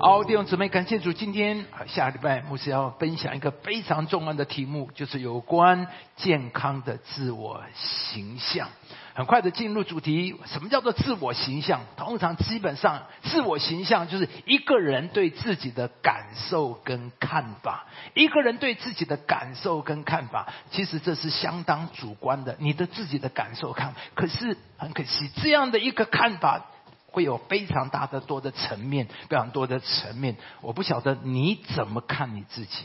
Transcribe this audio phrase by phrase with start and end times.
[0.00, 1.12] 好，弟兄姊妹，感谢主。
[1.12, 8.68] 今天下礼拜牧师要分享一个非常重要的题目，就是有关健康的自我形象。
[9.14, 11.80] 很快的进入主题，什么叫做自我形象？
[11.96, 17.86] 通常基本上，自我形象就是一个人对自己的感受跟看法。
[18.14, 22.54] 一个人对自己的感受跟看法，其实这是相当主观的。
[22.60, 26.66] 你的自己的感受看，可是很可惜，这样的一个看法。
[27.10, 30.36] 会有非常大的多的层面，非常多的层面。
[30.60, 32.84] 我不晓得你怎么看你自己。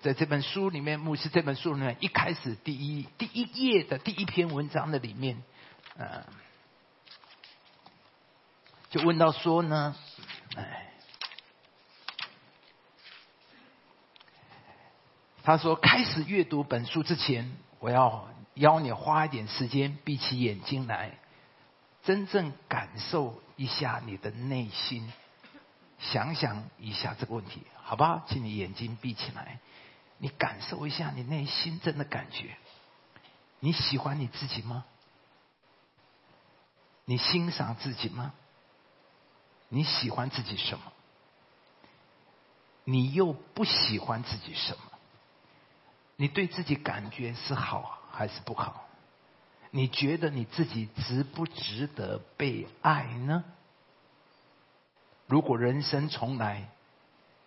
[0.00, 5.42] 在这本书里面，牧师这本书里面一开始第一第一页的第一篇文章的里面，
[5.96, 6.24] 呃，
[8.90, 9.96] 就问到说呢，
[10.54, 10.92] 哎，
[15.42, 21.18] 他说开始阅读本书之前，我要邀你花一点时间闭起眼睛来。
[22.04, 25.12] 真正感受一下你的内心，
[25.98, 28.24] 想想一下这个问题，好不好？
[28.28, 29.60] 请你眼睛闭起来，
[30.18, 32.56] 你感受一下你内心真的感觉。
[33.60, 34.84] 你喜欢你自己吗？
[37.04, 38.32] 你欣赏自己吗？
[39.68, 40.92] 你喜欢自己什么？
[42.84, 44.82] 你又不喜欢自己什么？
[46.16, 48.81] 你对自己感觉是好还是不好？
[49.74, 53.42] 你觉得你自己值不值得被爱呢？
[55.26, 56.68] 如果人生重来，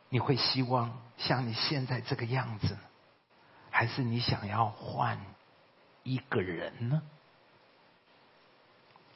[0.10, 2.76] 你会希望像你现在这个样子，
[3.70, 5.24] 还是你想要换
[6.02, 7.04] 一个人呢？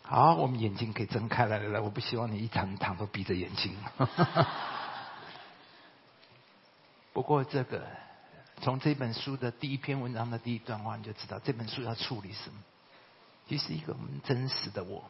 [0.03, 1.81] 好，我们眼睛可以睁开来了。
[1.81, 3.75] 我不希望你一场场都闭着眼睛。
[7.11, 7.87] 不过，这个
[8.61, 12.59] 从这本书的第一篇文章的第一段话，你就知道这本书要处理什么。
[13.50, 15.09] 其实一个真实的我，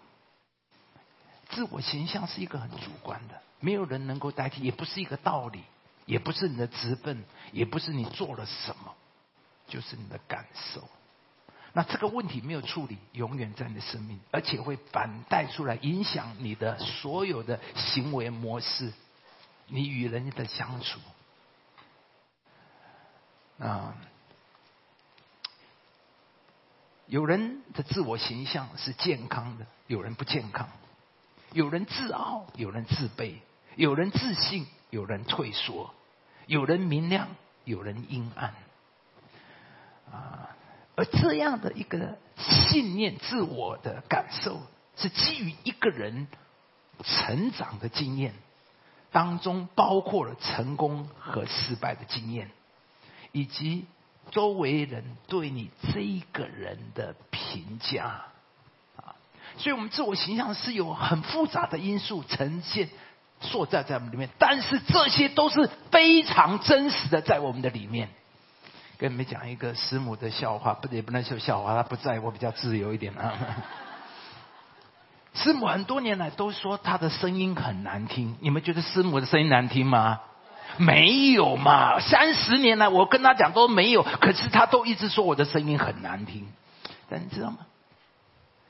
[1.49, 5.61] 自我形象是一个很主观的，没有人能够代替，也不是一个道理，
[6.05, 8.95] 也不是你的资本，也不是你做了什么，
[9.67, 10.87] 就是你的感受。
[11.73, 18.93] 那这个问题没有处理，永远在你的生命，而且会反带出来，影响你的所有的行为模式，
[19.67, 20.97] 你与人的相处
[23.59, 23.93] 啊。
[27.09, 30.67] 有人的自我形象是健康的，有人不健康；
[31.53, 33.33] 有人自傲，有人自卑；
[33.75, 35.89] 有人自信，有人退缩；
[36.45, 37.29] 有人明亮，
[37.63, 38.53] 有人阴暗。
[40.11, 40.55] 啊，
[40.95, 44.61] 而这样的一个信念、自我的感受，
[44.95, 46.27] 是基于一个人
[47.03, 48.35] 成长的经验
[49.11, 52.51] 当中，包括了成功和失败的经验，
[53.31, 53.87] 以及。
[54.31, 58.25] 周围人对你这一个人的评价
[58.95, 59.15] 啊，
[59.57, 62.89] 所以我们自我形象是有很复杂的因素呈现、
[63.41, 68.09] 塑造在我们里面，但是这些都是非常真实的在我们的里面。
[68.97, 73.33] 跟你们讲一个师母的笑话，不也不能说笑话，他不在我比较自由一点啊。
[75.33, 80.19] 师母很多年来都说她的声音很难听，你们觉得师母的声音难听吗？
[80.79, 81.99] 没有嘛？
[81.99, 86.47] 三十年来，我跟他讲都没有，可是他都一直说我的声音很难听。
[87.09, 87.57] 但你知道吗？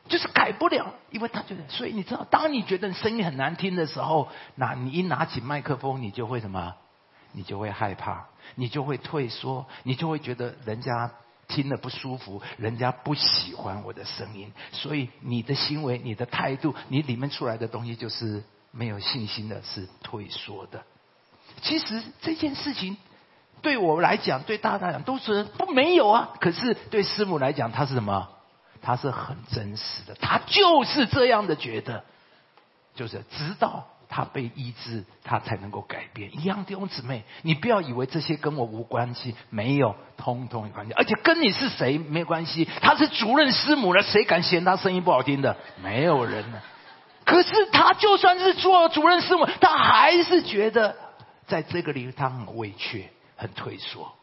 [0.08, 6.74] 就是改不了，因为他觉得，所以你知道，当你觉得声音很难听的时候，那你一拿起麦克风，你就会什么？
[7.32, 8.26] 你就会害怕，
[8.56, 11.12] 你就会退缩，你就会觉得人家
[11.48, 20.84] 听了不舒服，人家不喜欢我的声音，所以你的行为、你的态度、你里面出来的东西，就是没有信心的，是退缩的。
[21.60, 22.98] 其实这件事情
[23.62, 26.30] 对我来讲，对大家来讲都是不没有啊。
[26.40, 28.28] 可是对师母来讲，他是什么？
[28.82, 32.06] 他是很真实的，他就是这样的觉得，
[32.96, 36.40] 就是直到他被医治，他才能够改变。
[36.40, 40.94] 一样弟兄姊妹，你不要以为这些跟我无关系，没有，通通有关系。
[40.94, 42.70] 而且跟你是谁没关系。
[42.82, 45.58] 他是主任师母了，谁敢嫌他声音不好听的？
[45.84, 46.62] 没有人呢。
[47.26, 50.96] 可是他就算是做主任师母，他还是觉得。
[51.50, 54.14] 在这个领域，他很委屈，很退缩。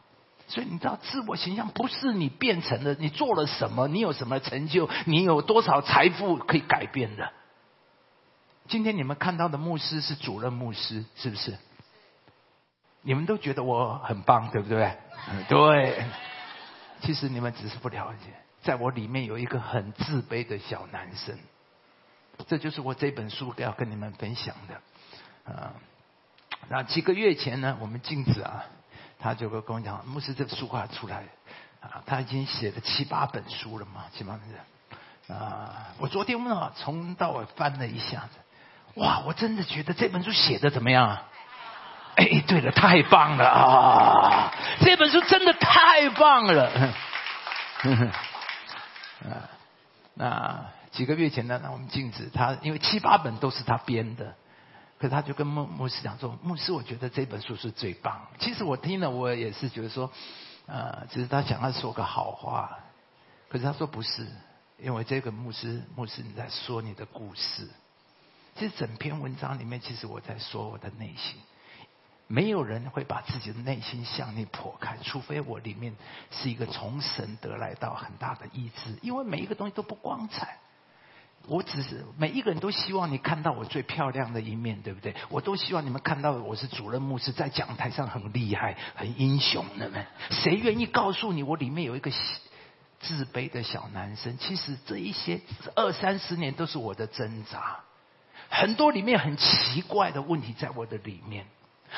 [0.47, 7.33] 所以你知道，自我形象不是你变成了，你做了什么，你有什么成就，你有多少财富可以改变的。
[8.69, 11.57] 今天你们看到的牧师是主任牧师，是不是？
[13.01, 14.97] 你们都觉得我很棒，对不对？
[15.49, 16.05] 对。
[17.01, 21.37] 其实你们只是不了解，在我里面有一个很自卑的小男生。
[22.47, 25.73] 这就是我这本书要跟你们分享的，啊。
[26.69, 28.63] 那几个月前呢，我们镜子啊，
[29.19, 31.23] 他就跟我讲，牧师这个书快出来，
[31.81, 35.37] 啊，他已经写了七八本书了嘛，七八本。
[35.37, 38.29] 啊，我昨天问啊，从到尾翻了一下子，
[38.95, 41.23] 哇，我真的觉得这本书写的怎么样啊？
[42.15, 44.51] 哎，对了，太棒了啊！
[44.79, 46.71] 这本书真的太棒了。
[49.29, 49.49] 啊，
[50.15, 54.33] 那几个月前呢，那我们镜子他因为七八本都是他编的，
[54.99, 60.11] 可是他就跟牧牧师讲说：“牧师，我觉得这本书是最棒。”其实我听了，我也是觉得说，
[60.65, 62.79] 呃，只是他想要说个好话，
[63.49, 64.27] 可是他说不是，
[64.79, 67.67] 因为这个牧师牧师你在说你的故事。
[68.55, 71.39] 其实整篇文章里面，其实我在说我的内心。
[72.29, 75.95] 没有人会把自己的内心向你剖开，除非我里面
[76.29, 78.97] 是一个从神得来到很大的意志。
[79.01, 80.57] 因为每一个东西都不光彩，
[81.45, 85.15] 我只是每一个人都希望你看到我最漂亮的一面，对不对？
[85.29, 90.05] 我都希望你们看到我是主任牧师，在讲台上很厉害、很英雄的们。
[90.29, 92.11] 谁愿意告诉你我里面有一个
[92.99, 94.37] 自卑的小男生？
[94.37, 95.39] 其实这一些
[95.75, 97.79] 二三十年都是我的挣扎，
[98.49, 101.45] 很多里面很奇怪的问题在我的里面。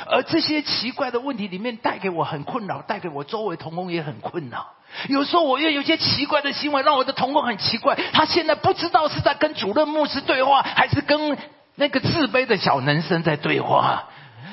[0.07, 4.67] 而这些奇怪的问题里面带给我很困扰，带给我周围同工也很困扰。
[5.07, 7.97] 有时候我又有些奇怪的行为，让我的同工很奇怪。
[8.13, 11.37] 他现在不知道是在跟主任牧师对话，还是跟
[11.75, 14.05] 那个自卑的小男生在对话。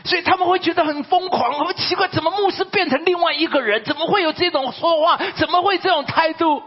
[0.04, 3.82] 所以他们会觉得很疯狂，很奇怪，怎么牧师变成另外一个人？
[3.84, 5.18] 怎么会有这种说话？
[5.36, 6.62] 怎么会这种态度？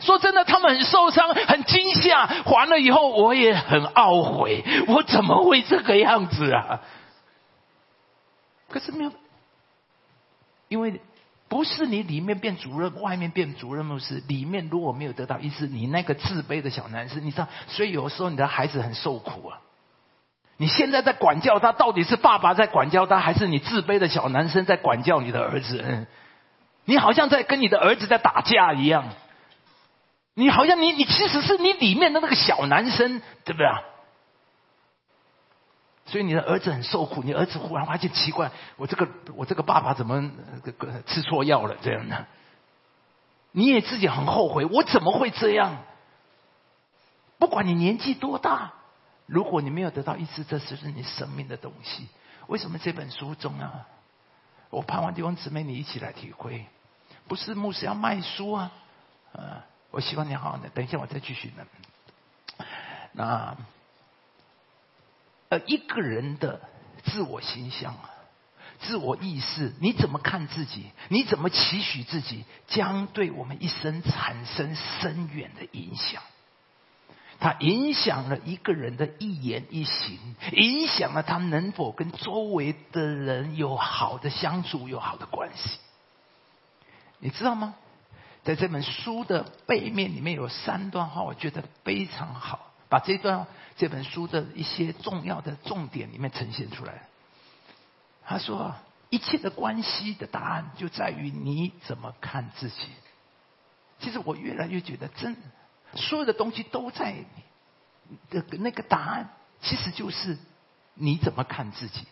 [0.00, 2.28] 说真的，他们很受伤，很惊吓。
[2.46, 6.80] 完了以后，我也很懊悔，我怎么会这个样子啊？
[8.72, 9.12] 可是没有，
[10.68, 11.00] 因为
[11.48, 14.22] 不是你里面变主任，外面变主任牧师。
[14.26, 19.60] 里面如果没有得到医治，你那个自卑的小男生，你知道，所以有时候你的孩子很受苦啊。
[20.56, 26.06] 你现在在管教他，到底是爸爸在管教他，还是你自卑的小男生在管教你的儿子？
[26.84, 29.10] 你好像在跟你的儿子在打架一样。
[30.34, 33.82] 你好像你你其实是你里面的那个小男生，对不对啊？
[36.12, 40.30] 所以你的儿子很受苦，你儿子忽然发现奇怪，我这个我这个爸爸怎么
[41.06, 42.26] 吃错药了这样的？
[43.52, 45.78] 你也自己很后悔，我怎么会这样？
[47.38, 48.74] 不管你年纪多大，
[49.24, 52.06] 如果你没有得到医治，这是你生命的东西。
[52.46, 53.72] 为什么这本书重要？
[54.68, 56.66] 我盼望弟兄姊妹你一起来体会，
[57.26, 58.70] 不是牧师要卖书啊，
[59.32, 62.66] 呃，我希望你好好的，等一下我再继续呢。
[63.12, 63.56] 那。
[65.52, 66.62] 呃，一个人的
[67.04, 68.08] 自我形象啊，
[68.80, 70.86] 自我意识，你怎么看自己？
[71.10, 72.46] 你怎么期许自己？
[72.68, 76.22] 将对我们一生产生深远的影响。
[77.38, 80.18] 它影响了一个人的一言一行，
[80.52, 85.78] 影响了他能否跟周围的人有好的相处，有好的关系。
[87.18, 87.74] 你知道吗？
[88.42, 92.71] 在这本书的背面里面有三段话，我觉得非常好。
[92.92, 93.46] 把这段
[93.78, 97.08] 这本书的一些重要的重点里面呈现出来。
[98.22, 98.74] 他说
[99.08, 102.76] ：“一切的关系的答案就在于你怎么看自己。”
[103.98, 105.34] 其实我越来越觉得，真
[105.94, 107.24] 所有的东西都在
[108.28, 109.30] 的那个答案，
[109.62, 110.36] 其实就是
[110.92, 112.06] 你怎么看自己。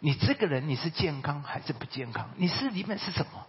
[0.00, 2.30] 你这个人你是健康还是不健康？
[2.38, 3.46] 你是里面是什么？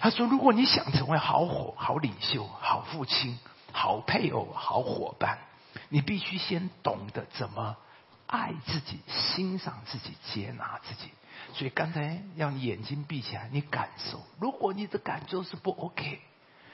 [0.00, 3.38] 他说：“如果你想成为好伙、好领袖、好父亲。”
[3.72, 5.38] 好配偶，好伙伴，
[5.88, 7.76] 你必须先懂得怎么
[8.26, 11.10] 爱自己、欣赏自己、接纳自己。
[11.54, 14.22] 所以刚才让你眼睛闭起来，你感受。
[14.38, 16.20] 如果你的感受是不 OK，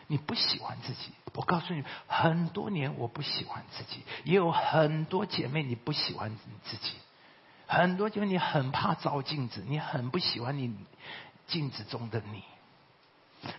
[0.07, 6.93] 你不喜欢自己，我告诉你，很多年我不喜欢自己，也有很多姐妹你不喜欢你自己，
[7.67, 10.77] 很多姐妹你很怕照镜子，你很不喜欢你
[11.47, 12.45] 镜子中的你。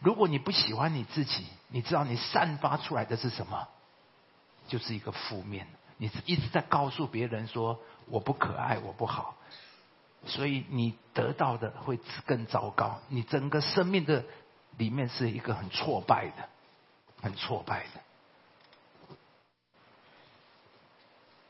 [0.02, 3.68] 如果你不喜欢你自己，你知道你散发出来的是什么？
[4.68, 5.68] 就是一个负面。
[5.98, 9.36] 你一直在告诉别人说我不可爱，我不好，
[10.26, 13.00] 所以你得到的会更糟糕。
[13.10, 14.24] 你整个生命的
[14.78, 16.50] 里面是一个很挫败的，
[17.22, 18.02] 很挫败的。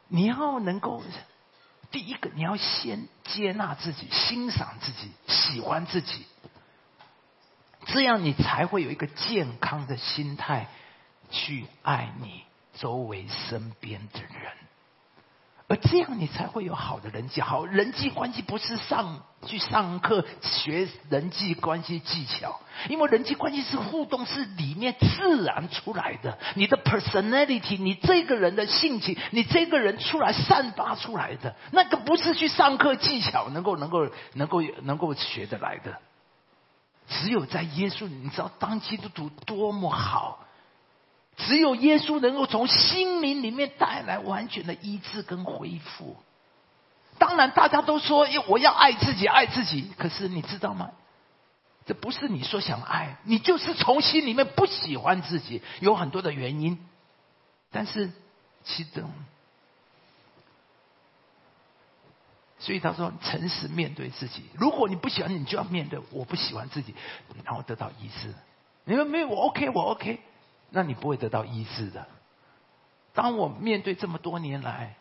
[0.07, 1.03] 你要能够，
[1.91, 6.25] 第一个你要先接纳自己，欣赏自己，喜欢自己。
[7.93, 10.67] 这样你才会有一个健康的心态
[11.29, 12.43] 去爱你
[12.73, 14.51] 周围身边的人，
[15.67, 17.41] 而这样你才会有好的人际。
[17.41, 26.37] 好人际关系不是上去上课学人际关系技巧，因为人际关系是互动，是里面自然出来的。
[26.55, 35.99] 你的 personality，你这个人的性情，你这个人出来散发出来的，那个不是去上课技巧能够能够能够能够学得来的。
[37.09, 40.45] 只有在耶稣，你知道当基督徒多么好，
[41.35, 46.15] 只有耶稣能够从心灵里面带来完全的医治跟恢复。
[47.17, 49.91] 当然，大家都说我要爱自己，爱自己。
[49.97, 50.91] 可是你知道吗？
[51.85, 56.77] 这不是你说想爱，你就是从心里面不喜欢自己，有很多的原因。
[57.71, 58.11] 但是，
[58.63, 59.11] 其中，
[62.59, 64.43] 所以他说，诚实面对自己。
[64.53, 66.93] 如果你不喜欢，你就要面对我不喜欢自己，
[67.43, 68.33] 然后得到医治。
[68.85, 70.19] 你说没有，我 OK，我 OK，
[70.69, 72.05] 那你不会得到医治的。
[73.13, 74.95] 当我面对这么多年来。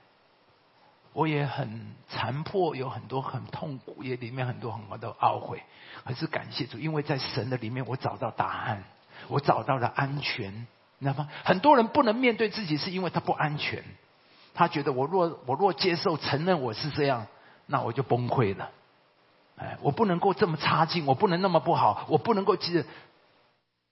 [1.15, 5.61] 我也很残破，有很多很痛苦，也里面很多很多的懊悔。
[6.05, 8.85] 可是感谢主，因为在神的里面，我找到答案，
[9.27, 11.29] 我找到了安全，你知道吗？
[11.43, 13.83] 很多人不能面对自己，是因为他不安全。
[14.55, 17.27] 他觉得我若我若接受承认我是这样，
[17.71, 18.71] 那我就崩溃了。
[19.57, 22.85] 哎，我不能够这么差劲，我不能那么不好，我不能够记得。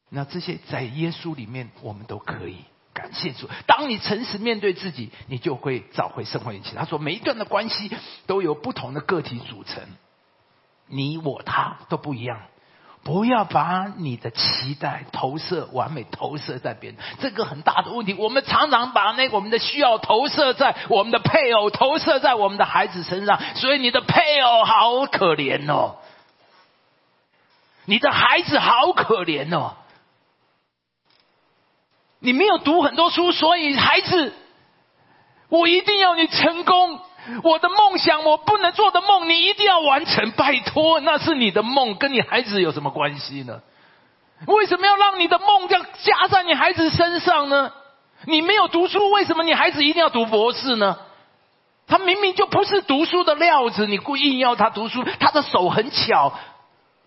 [0.08, 2.64] 那这些在耶稣里面，我们都可以。
[2.94, 6.74] 感谢主，当你诚实面对自己，你就会找回生活运气。
[6.74, 7.94] 他说，每一段的关系
[8.26, 9.82] 都由不同的个体组成，
[10.86, 12.40] 你我他都不一样。
[13.06, 18.12] 不要把你的期待投射完美投射在别人，这个很大的问题。
[18.14, 23.40] 我们常常把那我们的需要投射在我们的配偶，投射在我们的孩子身上。
[23.54, 25.98] 所以你的配偶好可怜哦，
[27.84, 29.74] 你的孩子好可怜哦。
[32.18, 34.34] 你没有读很多书，所以孩子，
[35.48, 36.98] 我一定要你成功。
[37.42, 40.30] 我的梦想，我不能做的梦，你一定要完成。
[40.32, 43.60] 拜托，那是你的梦，跟你孩子有什么关系呢？
[44.46, 47.72] 为什么要让你的梦要加在你孩子身上呢？
[48.26, 50.98] 你没有读书，为什么你孩子一定要读博士呢？
[51.86, 55.04] 他明明就不是读书的料子，你故意要他读书。
[55.20, 56.32] 他的手很巧，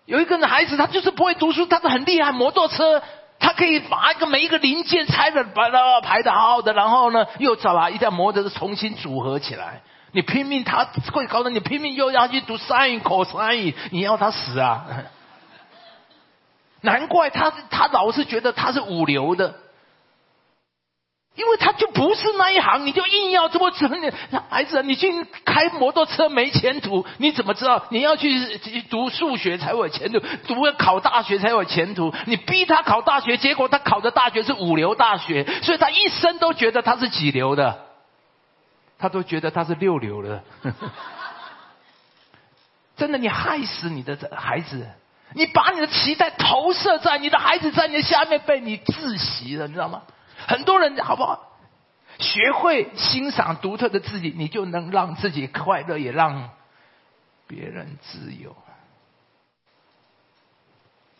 [0.06, 3.02] 有一个孩子，他就是不会读书，他是很厉害，摩托车。
[3.42, 9.80] 他可以把一个每一个零件拆的把它排的好好的，然后呢，又找把一辆摩托车重新组合起来。
[10.12, 14.86] 你拼命，他会搞得你拼命又要去读 sin、cosine，你要他死啊！
[16.82, 19.54] 难怪他他老是觉得他是五流的。
[21.36, 24.10] 因为他就不是那一行，你就硬要这么整你
[24.50, 27.84] 孩子，你去开摩托车没前途，你怎么知道？
[27.90, 32.12] 你要去读数学才有前途，读考大学才有前途。
[32.26, 37.78] 你逼他考大学，结果他考的大学是五流大学，所以他一生都觉得他是几流的，
[39.00, 40.44] 他都觉得他是六流了。
[42.96, 44.86] 真的，你害死你的孩子，
[45.32, 50.02] 你把你的期待投射在你的孩子在你的下面被你窒息了，你知道吗？
[50.46, 51.46] 很多人好不好？
[52.18, 56.50] 学会欣赏独特的自己，你就能让自己快乐，也让
[57.46, 58.54] 别人自由。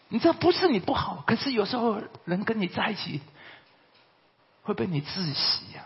[0.08, 3.22] 你知道不是你不好，可是有时候人跟你在一起
[4.64, 5.84] 会被你窒息呀，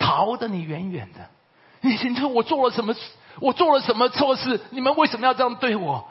[0.00, 1.30] 逃得你远远的。
[1.82, 2.96] 你你说我做了什么？
[3.38, 4.60] 我做了什么错事？
[4.70, 6.08] 你们为什么要这样对我？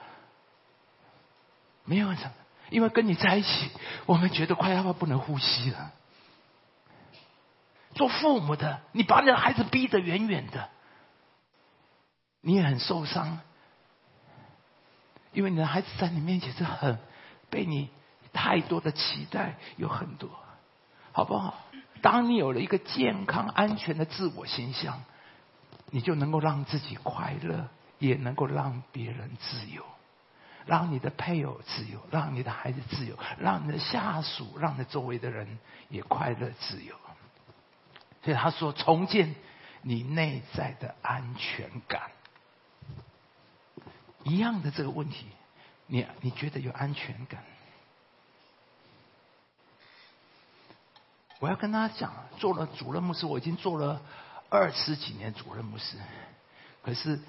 [1.83, 2.31] 没有什么。
[2.69, 3.71] 因为跟你在一起，
[4.05, 5.91] 我们觉得快要不能呼吸了。
[7.95, 10.69] 做父母的，你把你的孩子逼得远远的，
[12.41, 13.39] 你也很受伤。
[15.33, 16.99] 因为你的孩子在你面前是很
[17.49, 17.89] 被你
[18.33, 20.29] 太多的期待，有很多，
[21.11, 21.55] 好不好？
[22.01, 25.03] 当你有了一个健康、安全的自我形象，
[25.91, 29.83] 你就能够让自己快乐，也能够让别人自由。
[30.65, 36.95] 让你的配偶自由，让你的孩子自由，让你的下属，让你周围的人也快乐自由。
[38.21, 39.33] 所以他说，重建
[39.81, 42.11] 你内在的安全感。
[44.23, 45.25] 一样的这个问题，
[45.87, 47.43] 你你觉得有安全感？
[51.39, 54.01] 我要跟大家讲，做了主任牧师，我已经做了
[54.49, 55.97] 二十几年主任牧师，
[56.83, 57.19] 可是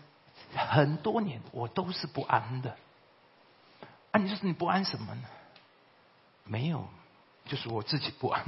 [0.55, 2.77] 很多年我都是不安的。
[4.11, 5.23] 啊，你说你不安什么呢？
[6.45, 6.89] 没有，
[7.45, 8.45] 就是我自己不安。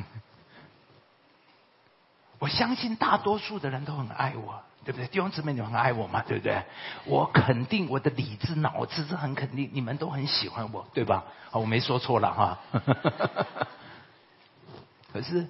[2.40, 5.06] 我相信大多数的人都很爱我，对不对？
[5.06, 6.22] 弟兄姊妹，你们很爱我嘛？
[6.26, 6.64] 对不对？
[7.04, 11.22] 我肯定我的理智、脑子是很肯定，你们都很喜欢我，对吧？
[11.52, 12.58] 啊，我没说错了哈。
[15.12, 15.46] 可是，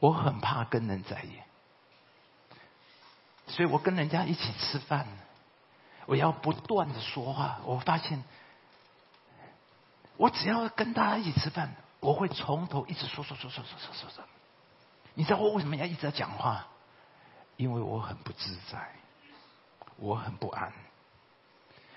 [0.00, 1.40] 我很怕跟人在一起，
[3.46, 5.06] 所以我跟人家一起吃饭。
[6.06, 8.22] 我要不断的说话，我发现，
[10.16, 14.24] 我只要跟大家一起吃饭，我会从头一直说说说说说说说说。
[15.14, 16.66] 你知道我为什么要一直在讲话？
[17.56, 18.94] 因为我很不自在，
[19.96, 20.72] 我很不安。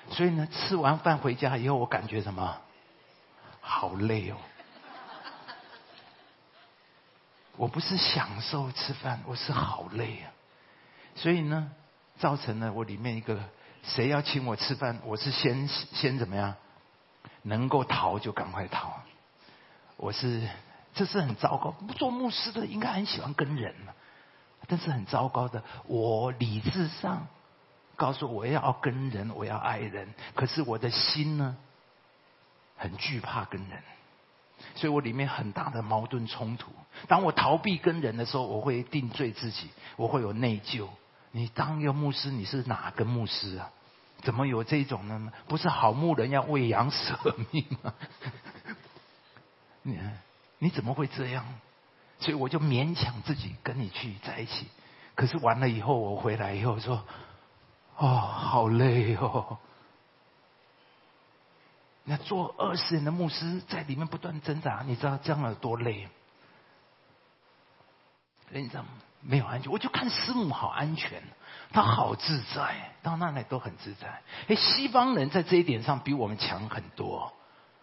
[0.09, 2.61] 所以呢，吃完饭回家以后，我感觉什么？
[3.61, 4.37] 好累哦！
[7.59, 10.31] 我不是享受吃饭，我是好累啊。
[11.15, 11.69] 所以呢，
[12.17, 13.37] 造成了我里面一个，
[13.83, 16.55] 谁要请我吃饭，我是先先怎么样，
[17.41, 19.01] 能够逃就赶快逃。
[19.97, 20.47] 我是，
[20.93, 21.75] 这是很糟糕。
[21.97, 23.91] 做牧师的应该很喜欢跟人嘛，
[24.67, 27.27] 但是很糟糕的，我理智上
[27.97, 31.57] 告诉我要跟人，我要爱人，可是我的心呢，
[32.77, 33.83] 很惧怕跟人。
[34.75, 36.71] 所以我里面很大的矛盾冲突。
[37.07, 40.87] 当我逃避跟人的时候，我会定罪自己，我会有内疚。
[41.31, 43.69] 你当一个牧师，你是哪个牧师啊？
[44.23, 45.31] 怎么有这种呢？
[45.47, 47.17] 不是好牧人要喂羊舍
[47.51, 47.93] 命吗？
[49.83, 49.97] 你
[50.57, 51.45] 你怎么会这样？
[52.19, 54.67] 所以我就勉强自己跟你去在一起。
[55.15, 57.03] 可是完了以后，我回来以后说
[57.95, 59.57] ：“哦，好累哦。”
[62.03, 66.09] 那做二十年的牧师，在里面不断挣扎，你知道这样有多累？
[68.51, 68.89] 你知道吗？
[69.21, 71.21] 没有安全，我就看师母好安全，
[71.73, 74.21] 她好自在，到那里都很自在。
[74.47, 77.33] 哎，西方人在这一点上比我们强很多。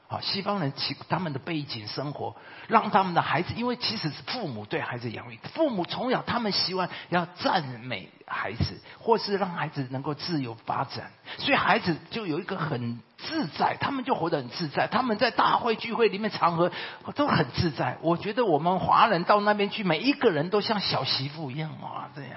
[0.09, 2.37] 啊，西方人其他们的背景生活，
[2.69, 14.87] 让他们的孩子，因为其实是父母对孩子养育，父母从小他们希望要赞美孩子，或是让孩子能够自由发展，所以孩子就有一个很自在，他们就活得很自在。
[14.87, 16.71] 他们在大会聚会里面场合
[17.17, 17.99] 都很自在。
[18.01, 22.33] 我觉得我们华人到那边去，每一个人都像小媳妇一样啊，这样。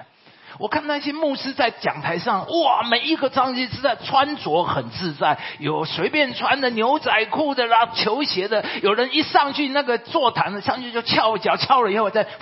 [0.58, 12.24] 我看那些牧师在讲台上，哇，每一个张师在穿着很自在，有随便穿的牛仔裤的啦，球鞋的，有人一上去那个座谈的上去就翘脚，翘了以后再，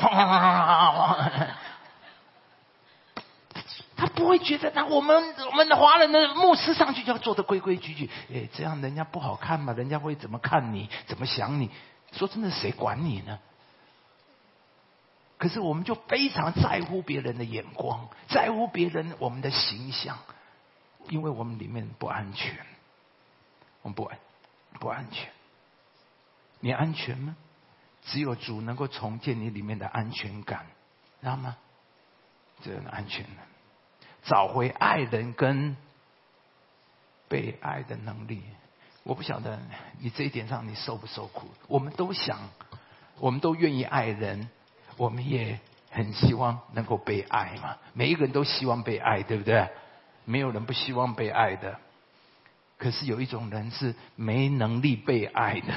[3.96, 11.68] 他不会觉得那我们我们的华人的牧师上去就要做的规规矩矩，哎，这样人家不好看嘛，人家会怎么看你，怎么想你？
[12.12, 13.38] 说真的，谁管你呢？
[15.38, 20.18] 可是我们就非常在乎别人的眼光，在乎别人我们的形象，
[21.08, 22.58] 因为我们里面不安全，
[23.82, 24.18] 我们不安
[24.80, 25.30] 不安全。
[26.60, 27.36] 你安全吗？
[28.02, 30.66] 只有主能够重建你里面的安全感，
[31.20, 31.56] 知道吗？
[32.62, 33.46] 这样的安全感，
[34.24, 35.76] 找回爱人跟
[37.28, 38.42] 被爱的能力。
[39.04, 39.60] 我不晓得
[40.00, 41.46] 你这一点上你受不受苦？
[41.68, 42.40] 我们都想，
[43.20, 44.50] 我们都愿意爱人。
[44.98, 45.58] 我们也
[45.90, 49.66] 很希望能够被爱嘛，每一个人都希望被爱，对不对？
[50.26, 51.78] 没有人不希望被爱的。
[52.76, 55.72] 可是有一种人是没能力被爱的。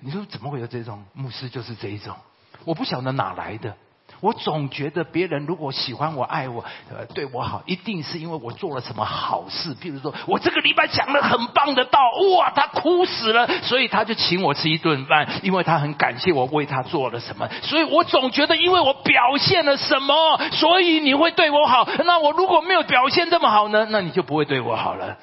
[0.00, 1.48] 你说怎么会有这种牧师？
[1.48, 2.16] 就是这一种，
[2.64, 3.76] 我不晓得哪来的。
[4.22, 9.74] 我总觉得别人如果喜欢我、爱我、呃对我好，一定是因为我做了什么好事。
[9.74, 11.98] 譬如说我这个礼拜讲了很棒的道，
[12.38, 17.48] 哇，他哭死了，所以他就请我吃一顿饭，因为他很感谢我为他做了什么。
[17.62, 20.14] 所以我总觉得，因为我表现了什么，
[20.52, 21.88] 所以你会对我好。
[22.04, 23.88] 那我如果没有表现这么好呢？
[23.90, 25.18] 那你就不会对我好了。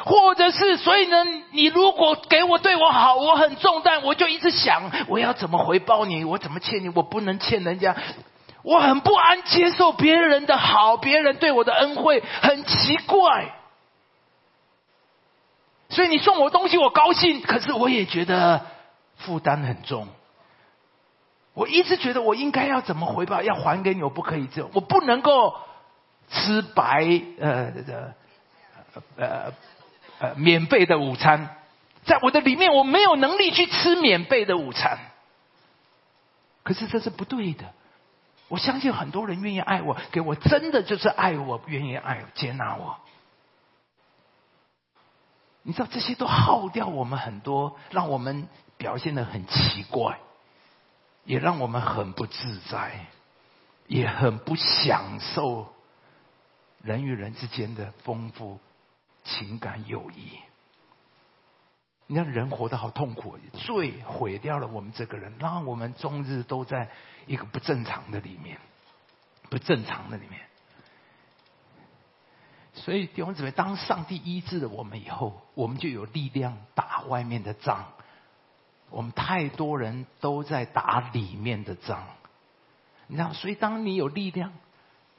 [0.00, 7.96] 或者是，所以呢，你如果给我对我好，我很重担，我就一直想我要怎么回报你，我怎么欠你，我不能欠人家。
[8.62, 13.54] 我很不安，接受别人的好，别人对我的恩惠，很奇怪。
[15.90, 18.66] 所以你送我东西，我高兴，可是我也觉得
[19.16, 20.08] 负担很重。
[21.54, 25.56] 我一直觉得我应该要怎么回报，要还给你，我不可以这样，我不能够
[26.30, 27.04] 吃白
[27.40, 28.14] 呃呃
[29.16, 29.52] 呃
[30.20, 31.56] 呃免费的午餐，
[32.04, 34.98] 在我的里面，我没有能力去吃免费的午餐。
[36.62, 37.64] 可是这是不对的。
[38.48, 42.98] 我相信很多人愿意爱我，给我真的就是爱我，愿意爱接纳我。
[45.62, 50.18] 你知道这些都耗掉我们很多，让我们表现的很奇怪，
[51.24, 53.06] 也让我们很不自在，
[53.86, 55.70] 也很不享受
[56.80, 58.58] 人与人之间的丰富
[59.24, 60.38] 情感友谊。
[62.08, 66.88] 你看人活得好痛苦，罪毁掉了我们这个人，让我们终日都在。
[67.26, 68.58] 一个不正常的里面，
[69.50, 70.40] 不正常的里面，
[72.72, 77.84] 所以弟兄姊妹，当上帝医治了我们以后，我们就有力量打外面的仗。
[78.88, 82.06] 我们太多人都在打里面的仗，
[83.08, 84.50] 你知道，所以当你有力量，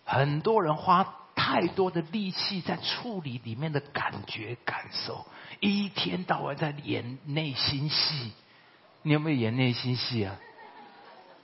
[0.03, 5.27] 很多人花太多的力气在处理里面的感觉感受，
[5.59, 8.31] 一天到晚在演内心戏。
[9.01, 10.35] 你有没有演内心戏啊？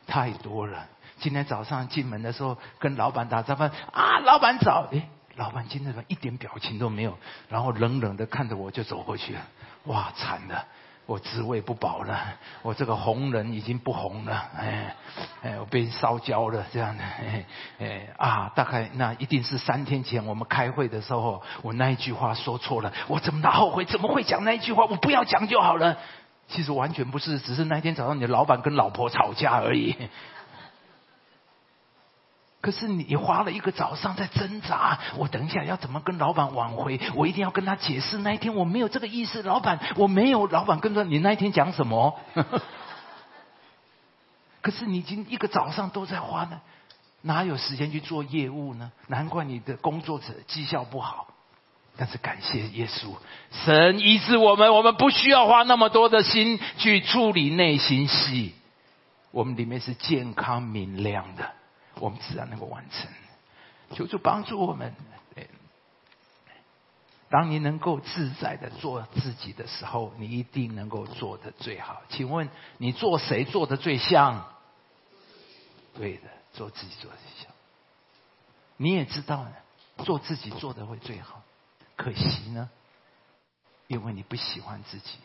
[0.07, 0.87] 太多了。
[1.19, 4.89] 今天早上进门的时候，跟老板打招呼啊，老板早。
[4.91, 7.17] 哎，老板今天怎么一点表情都没有？
[7.49, 9.41] 然后冷冷的看着我就走过去了。
[9.85, 10.67] 哇，惨了！
[11.05, 12.19] 我职位不保了，
[12.63, 14.95] 我这个红人已经不红了，哎，
[15.43, 17.45] 哎，我被烧焦了，这样的，哎，
[17.79, 23.85] 哎，啊，大概那一定是三天前我们开会的时候，我那一句话说错了，我怎么的后悔？
[23.85, 24.85] 怎么会讲那一句话？
[24.85, 25.97] 我不要讲就好了。
[26.47, 29.95] 其实完全不是，只是那天早上你的老板跟老婆吵架而已。
[32.65, 36.99] 可是你花了一个早上在挣扎，我等一下要怎么跟老板挽回？
[37.13, 40.47] 我一定要跟他解释，那一天我没有这个意思，老板我没有。
[40.47, 42.19] 老板跟着你那一天讲什么？
[44.63, 46.59] 可是你已经一个早上都在花呢，
[47.21, 48.91] 哪有时间去做业务呢？
[49.09, 51.27] 难怪你的工作者绩效不好。
[51.95, 53.13] 但是感谢耶稣，
[53.51, 58.55] 神医治我们，我们不需要花那么多的心去处理内心戏，
[59.29, 61.51] 我们里面是健康明亮的。
[61.99, 63.09] 我们自然能够完成。
[63.93, 64.93] 求主帮助我们。
[67.27, 72.03] 当你能够自在的做自己的时候，你一定能够做的最好。
[72.07, 74.45] 请问你做谁做的最像？
[75.95, 77.51] 对的，做自己做的最像。
[78.77, 79.51] 你也知道呢，
[80.05, 81.41] 做自己做的会最好。
[81.97, 82.69] 可惜呢，
[83.87, 85.17] 因为你不喜欢自己。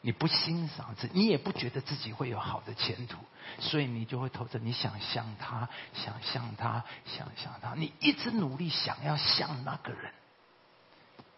[0.00, 3.18] 你不欣赏自己，你也不觉得自己会有好的前途，
[3.58, 10.12] 所以你就会投着你想像他，想象他，想象他，你一直努力想要像那个人。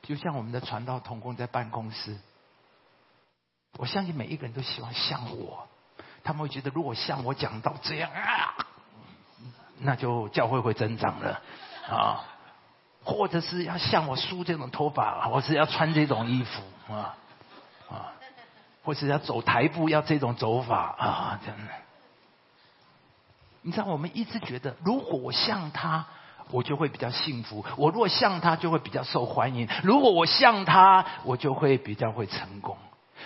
[0.03, 2.19] 就像我们的传道同工在办公室，
[3.79, 5.67] 我相信每一个人都希望像我，
[6.23, 8.55] 他们会觉得如果像我讲到这样啊，
[9.79, 11.41] 那就教会会增长了
[11.89, 12.25] 啊，
[13.05, 17.17] 或者是要像我梳这种头发，或是要穿这种衣服啊。
[18.83, 21.73] 或是要走台步，要这种走法啊，真的。
[23.63, 26.07] 你知道，我们一直觉得，如果我像他，
[26.51, 32.79] 我就会比较幸福；我如果像他，就会比较受欢迎；如果我像他，我就会比较会成功。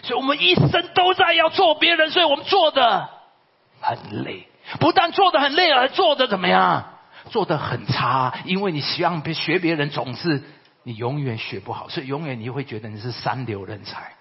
[0.03, 3.09] 所以，我们一生都在要做别人，所以我们做的
[3.81, 4.49] 很累。
[4.81, 6.85] 不但做的很累，而做的怎么样？
[7.31, 10.43] 做的很差，因为你希望别学别人，总是
[10.83, 14.14] 你永远学不好，所以永远你会觉得你是三流人才。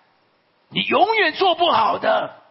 [0.73, 2.41] 你永远做不好的。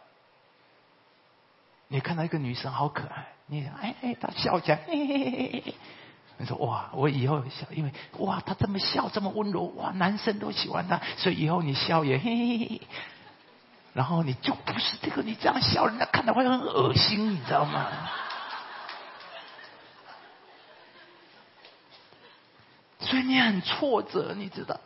[1.88, 5.74] 你看到一个女生好可爱，你哎哎，她笑起来，嘿嘿嘿嘿
[6.38, 12.80] 你说哇，我以后笑，因为哇，她这么笑，这么温柔，哇，男生都喜欢她，所以以后你笑也嘿嘿嘿。
[13.92, 17.90] 然后你就不是这个，你这样笑，人家看到会很恶心，你知道吗？
[23.00, 24.80] 所以你很挫折，你知道？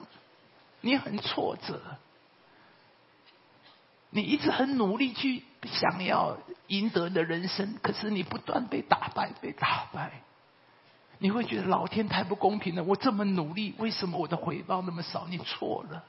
[0.80, 1.80] 你很挫折。
[4.10, 6.38] 你一直很努力去想要
[6.68, 10.22] 赢得的人生，可是你不断被打败，被打败。
[11.18, 12.84] 你会觉得老天太不公平了。
[12.84, 15.26] 我这么努力，为什么我的回报那么少？
[15.28, 16.04] 你错了，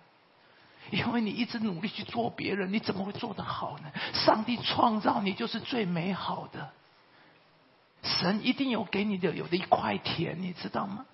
[0.92, 3.92] 因为你一直努力去做别人，你怎么会做得好呢？
[4.14, 6.72] 上帝创造你就是最美好的，
[8.04, 11.06] 神一定有给你的有的一块田，你知道吗？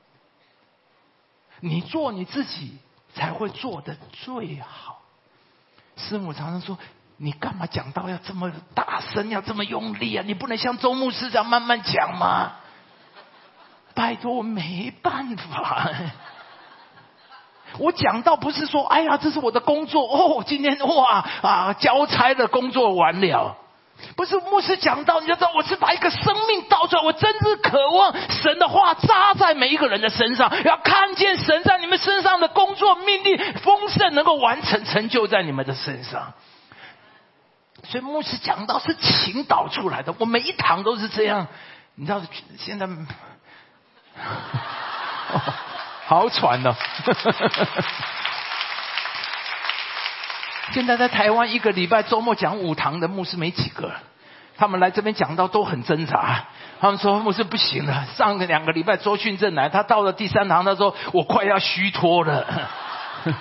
[1.59, 2.77] 你做你自己
[3.13, 5.02] 才会做的最好。
[5.95, 6.77] 师母常常说
[7.17, 10.23] ：“你干嘛讲到要这么大声，要这么用力啊？
[10.25, 12.51] 你不能像周牧师这样慢慢讲吗？”
[13.95, 15.89] 拜托，我没办法。
[17.79, 23.57] 我讲到不是说：“哎呀，这是我的工作哦，今天哇啊，交差的工作完了。”
[24.15, 36.33] 不是牧师讲到，你要知道，我是把一个生命倒出来，我真是渴望神的话扎在每一个人的身上，要看见神在你们身上的工作命令丰盛，能够完成成就在你们的身上。
[37.85, 41.47] 所以牧师讲到是情导出来的，我每一堂都是这样。
[41.95, 42.21] 你知道
[42.57, 42.87] 现在
[46.05, 46.75] 好喘哦。
[50.73, 53.91] 现在在台湾一个礼拜周末讲五堂的牧师没几个，
[54.57, 56.45] 他们来这边讲到都很挣扎。
[56.81, 62.47] 他们说牧师不行了，上个两个礼拜周训正来，他到了第三堂，他说我快要虚脱了。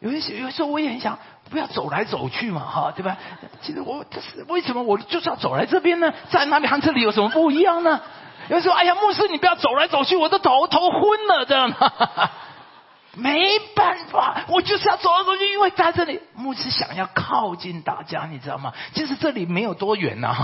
[0.00, 3.16] 有一些有时候我也很想不要走来走去嘛，哈，对吧？
[3.62, 6.12] 其实我这是为什么我就是要走来这边呢？
[6.30, 8.02] 在那里和这里有什么不一样呢？
[8.48, 11.72] 有人说：“哎呀，牧师，你不要走来走去，我的头头昏了。”这样，
[13.16, 18.72] 没办法，我就是要走来走去，因为在这里，牧师想要靠近大家，你知道吗？
[18.92, 20.34] 其实这里没有多远呐，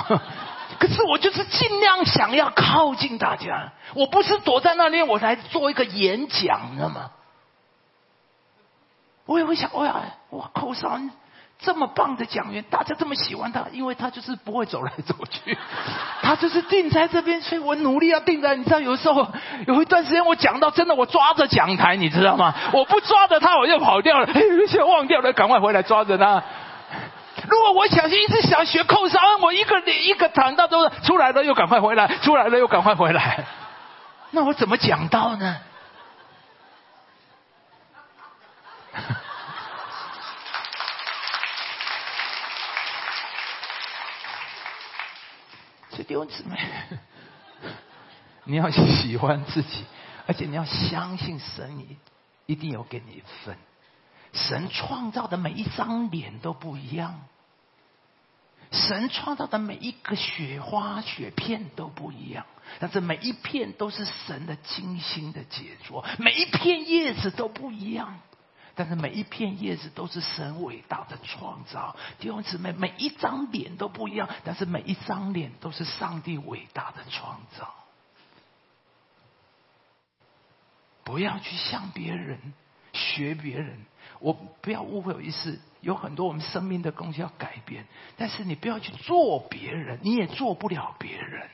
[0.78, 3.72] 可是我就是尽量想要靠近大家。
[3.94, 7.10] 我不是躲在那里，我来做一个演讲，知道吗？
[9.26, 9.96] 我也会想，哎呀，
[10.30, 11.10] 哇，口上
[11.62, 15.56] 这么棒的讲员，大家这么喜欢他，因为他就是不会走来走去，
[16.22, 18.54] 他就是定在这边，所以我努力要定在。
[18.54, 19.28] 你知道，有时候
[19.66, 22.54] 有一段时间我讲到真的，我抓着讲台，你知道吗？
[22.72, 24.26] 我不抓着他，我就跑掉了，
[24.66, 26.42] 现在忘掉了，赶快回来抓着他。
[27.48, 33.44] 如果我小心一直想学扣杀，我一个一个谈到都出来了，又赶快回来，出来了又赶快回来，
[34.30, 35.56] 那我怎么讲到呢？
[46.04, 46.56] 弟兄姊妹，
[48.44, 49.84] 你要喜欢自己，
[50.26, 51.96] 而且你要相信神一
[52.46, 53.56] 一定有给你一份。
[54.32, 57.20] 神创造的每一张脸都不一样，
[58.70, 62.46] 神创造的每一个雪花雪片都不一样，
[62.78, 68.20] 但是每一片都是神的精心的杰作，每一片叶子都不一样。
[68.74, 77.74] 但是每一片叶子都是神伟大的创造，弟兄姊妹，每一张脸都不一样，但是每一张脸都是上帝伟大的创造。
[81.04, 82.38] 不要去向别人
[82.92, 83.84] 学别人，
[84.20, 85.58] 我不要误会我意思。
[85.80, 87.86] 有很多我们生命的东西要改变，
[88.18, 91.48] 但是你不要去做别人，你也做不了别人。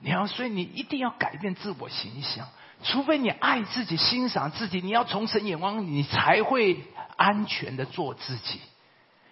[0.00, 2.46] 你要，所以你一定要改变自我形象。
[2.82, 6.84] 除非你爱自己、欣赏自己，你要从神眼光，你才会
[7.16, 8.60] 安全的做自己，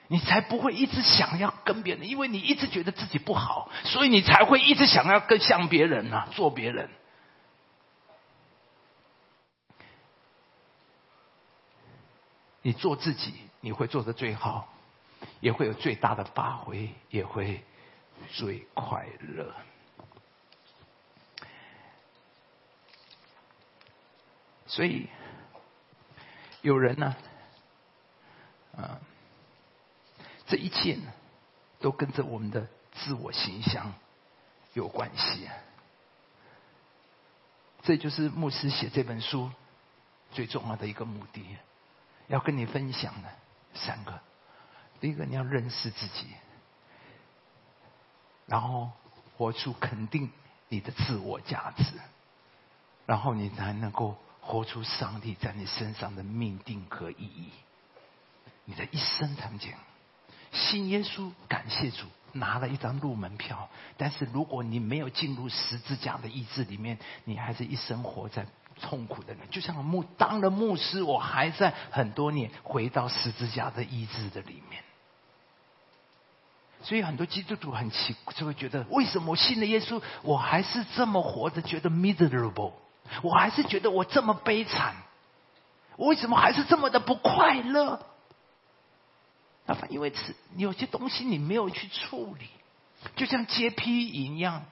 [0.08, 6.90] 你才不会一直想要跟别人，因为你一直觉得自己不好，所以你才会一直想要更像别人呐，做别人。
[12.60, 14.68] 你做自己，你会做的最好，
[15.40, 17.64] 也会有最大的发挥，也会
[18.30, 19.54] 最快乐。
[24.70, 25.08] 所以，
[26.60, 27.16] 有人呢，
[28.76, 29.00] 啊，
[30.46, 31.10] 这一切呢，
[31.80, 33.94] 都跟着我们的自我形象
[34.74, 35.48] 有关系。
[37.82, 39.50] 这就是牧师写这本书
[40.32, 41.56] 最重要的一个目的，
[42.26, 43.28] 要跟你分享的
[43.72, 44.20] 三个：
[45.00, 46.26] 第一个，你要认识自己，
[48.44, 48.90] 然后
[49.38, 50.30] 活出肯定
[50.68, 51.84] 你的自我价值，
[53.06, 54.14] 然后你才能够。
[54.48, 57.50] 活出上帝在你身上的命定和意义，
[58.64, 59.70] 你的一生他们讲，
[60.52, 63.68] 信耶稣，感谢主，拿了一张入门票。
[63.98, 68.46] 但是如果你没有进入十字架的意志里面，你还是一生活在
[68.80, 69.42] 痛苦的人。
[69.50, 74.82] 就像牧当了牧师，我还在很多年回到十字架的意志的里面。
[76.82, 82.72] 所以很多基督徒很奇，就会觉得为什么信了耶稣，我还是这么活着，觉得 miserable。
[83.22, 84.94] 我还是觉得我这么悲惨，
[85.96, 88.00] 我为什么还是这么的不快乐？
[89.66, 92.48] 那反因为是有些东西你没有去处理，
[93.16, 94.64] 就像接批一样。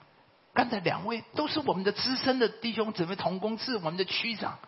[0.54, 4.58] 刚才两位都是我们的资深的弟兄姊妹同工，是我们的区长。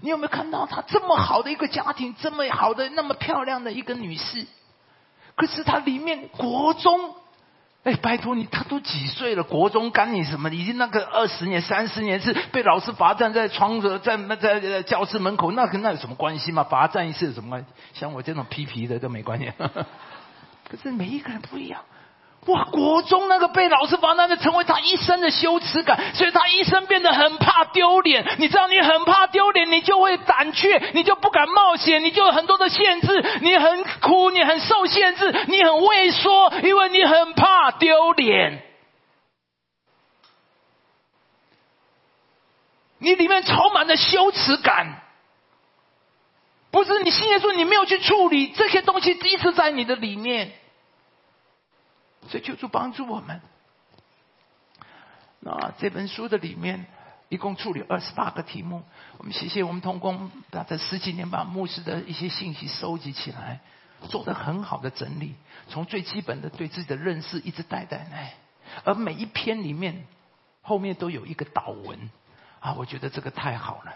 [0.00, 4.46] 你有没有看到他这么好的一个家庭，这么好的那么漂亮的一个女士？
[5.34, 7.14] 可是他里面国中。
[7.84, 9.42] 哎，拜托你，他都几岁了？
[9.42, 10.50] 国中干你什么？
[10.50, 16.64] 已经那个二十年、三十年是被老师罚站在窗子，在那在教室门口，那跟那有什么关系吗？
[16.64, 17.66] 罚站一次有什么关系？
[17.94, 19.50] 像我这种皮皮的都没关系。
[20.68, 21.80] 可是每一个人不一样。
[22.46, 22.64] 哇！
[22.64, 28.24] 国中那个被老师罚，那个成为他一生的羞耻感，所以他一生变得很怕丢脸。
[28.38, 38.62] 你知道，你很怕丢脸，你就会胆怯，你就不敢冒险，你就有很多的限制，你很苦，你很受限制，你很畏缩，因为你很怕丢脸。
[43.00, 45.02] 你里面充满了羞耻感，
[46.70, 50.52] 不是你信耶稣，你没有去处理这些东西，一直在你的里面。
[52.28, 53.40] 所以求主帮助我们。
[55.40, 56.86] 那这本书的里面
[57.28, 58.82] 一共处理二十八个题目，
[59.18, 63.60] 我们谢谢我们同工，把这十几年把牧师的一些信息收集起来，
[64.08, 65.34] 做的很好的整理，
[65.68, 68.34] 从最基本的对自己的认识一直带带来，
[68.84, 70.06] 而每一篇里面
[70.60, 72.10] 后面都有一个导文
[72.60, 73.94] 啊，我觉得这个太好了，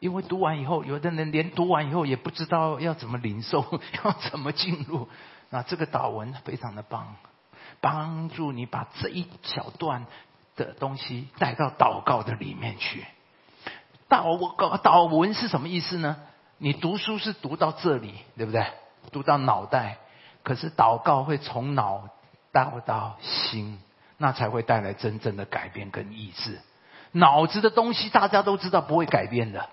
[0.00, 5.08] 因为读完以后，有的人连读完以后也不知道要怎么领受， 要怎么进入，
[5.50, 7.16] 那这个导文非常的棒。
[7.80, 10.06] 帮助你把这一小段
[10.56, 13.04] 的东西带到祷告的里面去。
[14.08, 16.16] 祷告祷文是什么意思呢？
[16.58, 18.66] 你读书是读到这里，对不对？
[19.12, 19.98] 读到脑袋，
[20.42, 22.08] 可是祷告会从脑
[22.52, 23.78] 到到心，
[24.16, 26.60] 那才会带来真正的改变跟意志。
[27.12, 29.68] 脑子的东西大家都知道不会改变的，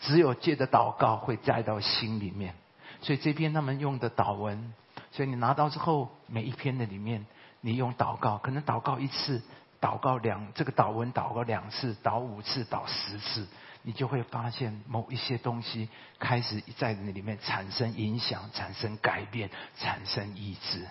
[0.00, 2.54] 只有借着祷告会带到心里面。
[3.00, 4.72] 所以这篇他们用的祷文，
[5.10, 7.26] 所以你拿到之后，每一篇的里面，
[7.60, 9.42] 你用祷告，可能祷告一次，
[9.80, 13.46] 祷告两这个祷文祷告两次，祷五次，祷十次，
[13.82, 20.86] 你就会发现某一些东西开始在你里面产生影响，产生改变，产生意志。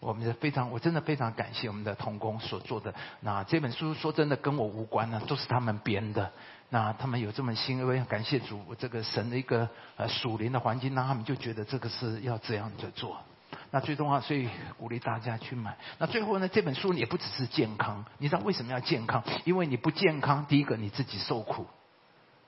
[0.00, 2.94] 我们是非常，我真的非常感谢我们的童工所做的。
[3.20, 6.32] 那这本书说真的跟我无关呢，都是他们编的。
[6.70, 13.18] 那他们有这么心，我也感谢主，这个神的一个呃属灵的环境，那他们就觉得这个是要这样子做。
[13.70, 15.76] 那最重要，所以鼓励大家去买。
[15.98, 19.22] 那最后呢，这本书也不只是健康，你知道为什么要健康？
[19.44, 21.66] 因为你不健康，第一个你自己受苦，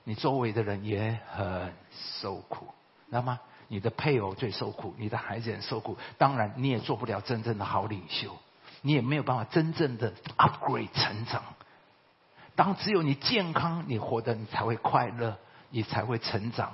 [0.04, 1.72] 你周围的人也很
[2.20, 2.66] 受苦，
[3.08, 3.40] 知道吗？
[3.68, 8.36] 你的配偶最受苦，你的孩子很受苦，当然你也做不了真正的好领袖，
[8.82, 11.42] 你也没有办法真正的 upgrade 成长。
[12.54, 15.38] 当只有你健康，你活得你才会快乐，
[15.70, 16.72] 你才会成长。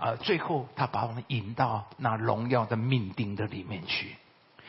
[0.00, 4.14] 啊，最后他把我们引到那荣耀的命定的里面去。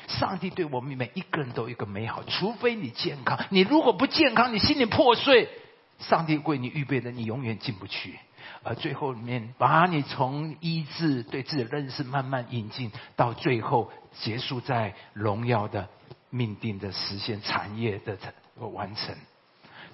[0.08, 3.40] 上帝对我们每一个人都有一个美好，除非你健康。
[3.50, 5.48] 你如果不健康，你心里破碎，
[6.00, 8.18] 上帝为你预备的，你永远进不去。
[8.64, 15.88] 而最后里面把你从医治对自己的认识慢慢引进，到最后结束在荣耀的
[16.30, 18.18] 命定的实现产业的
[18.56, 19.16] 完成。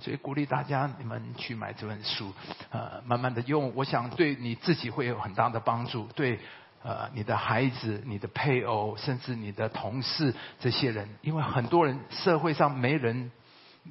[0.06, 2.32] 所以鼓励大家你们去买这本书，
[2.70, 6.40] 呃，慢慢的用，我想对你自己会有很大的帮助，对
[6.84, 13.32] 呃你的孩子、你的配偶，甚至你的同事这些人，因为很多人社会上没人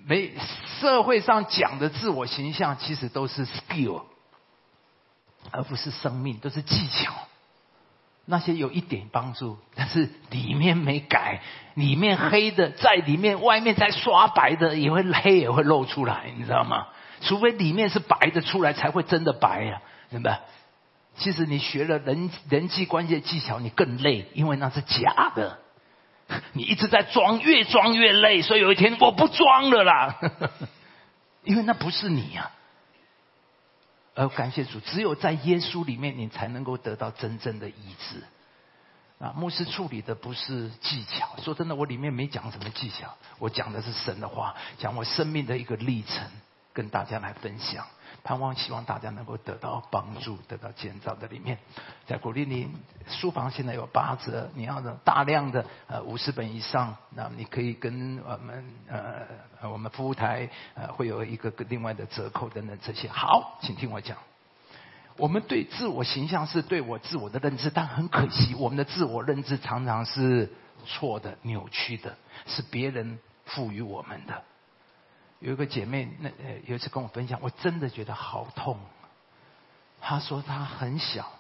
[0.06, 0.32] 没
[0.78, 4.04] 社会上讲的自我形象，其实都是 skill。
[5.50, 7.12] 而不是生命，都是技巧。
[8.26, 11.40] 那些有一点帮助，但是里面没改，
[11.74, 16.86] 里面黑的在里面，外面再刷白的也会黑，也会露出来，你知道吗？
[17.20, 20.40] 除非里面是白的出来，才会真的白呀，明白？
[21.16, 25.58] 其实你学了人人际关系的技巧，你更累，因为那是假的。
[26.54, 30.18] 你一直在装，越装越累，所以有一天我不装了啦，
[31.44, 32.50] 因为那不是你呀。
[34.14, 38.22] 而感谢主，只有在耶稣里面，你才能够得到真正的医治。
[39.18, 46.30] 啊，牧师处理的不是技巧，说真的，我里面没讲什么技巧，我讲的是神的话，讲我生命的一个历程，
[46.72, 47.86] 跟大家来分享。
[48.24, 51.58] 盼望希望大家能够得到帮助，得到建造的里面。
[52.06, 52.66] 在鼓励你，
[53.06, 63.06] 书房现在有八折，你要的大量的呃五十本以上，那你可以跟我们呃我们服务台呃会有一个另外的折扣等等这些。
[63.08, 64.16] 好，请听我讲。
[65.16, 70.50] 我们对自我形象是对我自我的认知，但很可惜，我们的自我认知常常是
[70.86, 74.42] 错的、扭曲的，是别人赋予我们的。
[75.44, 78.80] 有一个姐妹，那呃有一次跟我分享，我真的觉得好痛。
[80.00, 81.30] 她说她很小，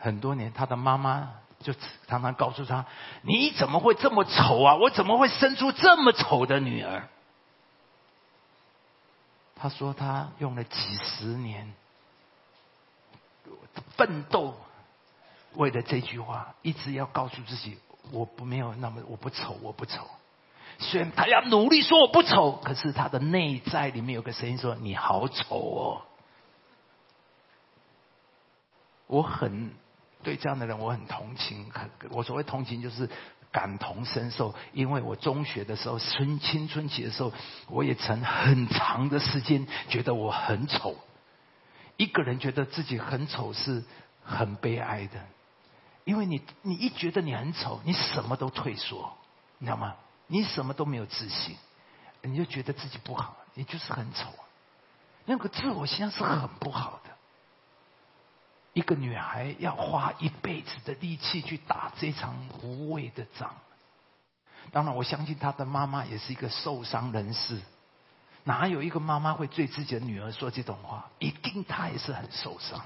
[0.00, 1.72] 很多年，她的妈妈就
[2.08, 2.84] 常常告诉她
[3.22, 4.74] ：“你怎么会这么丑啊？
[4.74, 7.08] 我怎么会生出这么丑的女儿？”
[9.54, 11.72] 她说她用了几十年
[13.96, 14.56] 奋斗，
[15.54, 17.78] 为了这句话，一直要告诉自己
[18.10, 20.04] ：“我不没有那么，我不丑，我不丑。”
[20.80, 26.02] 虽然他要努力说我不丑，可是他的内在里面有个声音说：“你好丑哦！”
[29.06, 29.72] 我很
[30.22, 31.70] 对这样的人我很同情，
[32.10, 33.10] 我所谓同情就是
[33.52, 37.32] 感同身受，因为我中学的时候春青春期的时候，
[37.68, 40.96] 我也曾很长的时间觉得我很丑。
[41.98, 43.84] 一个人觉得自己很丑是
[44.24, 45.20] 很悲哀的，
[46.04, 49.12] 因为你你一觉得你很丑，你什么都退缩，
[49.58, 49.94] 你知道吗？
[50.32, 51.56] 你什么都没有自信，
[52.22, 54.28] 你就觉得自己不好，你就是很丑，
[55.24, 57.10] 那个自我形象是很不好的。
[58.72, 63.56] 一个女孩要花一辈子的力气去打这场无谓的仗。
[64.70, 67.60] 当然，我相信她的妈妈也是一个受伤人士。
[68.44, 71.10] 哪有一个妈妈会对自己的女儿说这种话？
[71.18, 72.80] 一定她也是很受伤。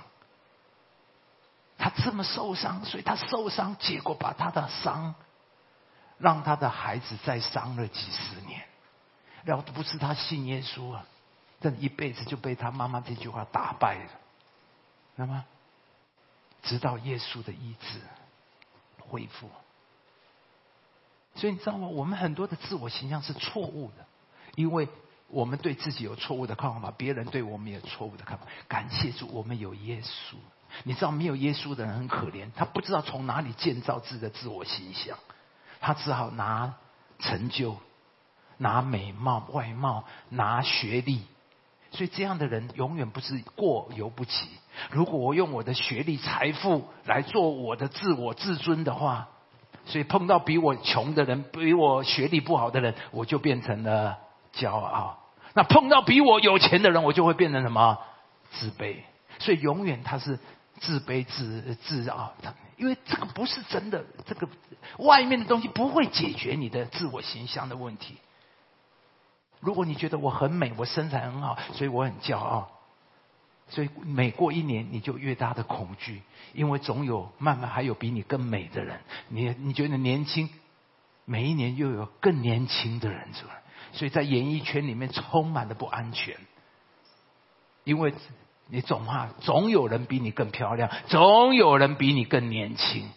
[1.76, 5.14] 她这么受伤，所以她受伤，结果把她的伤。
[6.18, 8.62] 让他的孩子再伤了几十年，
[9.44, 11.04] 然后不是他信耶稣啊，
[11.60, 14.10] 这一辈子就被他妈妈这句话打败了，
[15.16, 15.44] 那么
[16.62, 18.00] 直到耶稣的医治
[19.00, 19.50] 恢复，
[21.34, 21.88] 所以你知道吗？
[21.88, 24.06] 我们很多的自我形象是错误的，
[24.54, 24.88] 因为
[25.28, 28.46] 我们对自己有错误的看法，别人对我们也有错误的看法。
[28.68, 30.36] 感谢主，我们有耶稣。
[30.84, 35.18] 你知道没有耶稣的人很可怜，他不知道从哪里建造自己的自我形象。
[35.86, 36.72] 他只好拿
[37.18, 37.76] 成就、
[38.56, 41.20] 拿美貌、外貌、拿学历，
[41.90, 44.48] 所以这样的人永远不是过犹不及。
[44.90, 49.28] 如果我用我的学历、财富来做我的自我自尊的话，
[49.84, 54.16] 所以碰到比我穷的人、比我学历不好的人，我就变成了
[54.54, 55.18] 骄傲；
[55.52, 57.98] 那碰到比我有钱的人，我就会变成什么？
[58.52, 58.96] 自卑。
[59.38, 60.38] 所以永远他是
[60.80, 62.32] 自卑、自自傲，
[62.76, 64.04] 因为这个不是真的。
[64.26, 64.48] 这个
[64.98, 68.16] 外面的东西不会解决你的自我形象的问题。
[69.60, 72.70] 如果你觉得我很美，我身材很好，所以我很骄傲。
[73.68, 76.20] 所以每过一年，你就越大的恐惧，
[76.52, 79.00] 因为总有慢慢还有比你更美的人。
[79.28, 80.50] 你你觉得年轻，
[81.24, 83.62] 每一年又有更年轻的人出来，
[83.92, 86.36] 所以在演艺圈里面充满了不安全。
[87.84, 88.12] 因为
[88.68, 93.08] 你总怕总有人比你更漂亮，总有人比你更年轻。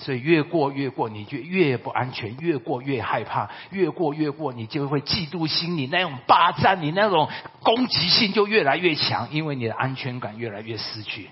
[0.00, 7.28] 所以越过越过，你就越不安全；越过越害怕，越过越过，你就会嫉妒心，你那种霸占，你那种
[7.64, 11.28] 攻击性就越来越强，因为你的安全感越来越失去。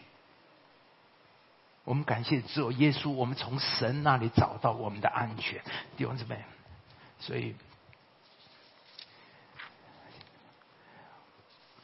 [1.84, 5.60] 我们感谢只有耶稣，我们从神那里找到我们的安全，
[5.96, 6.36] 弟兄姊妹。
[7.20, 7.54] 所以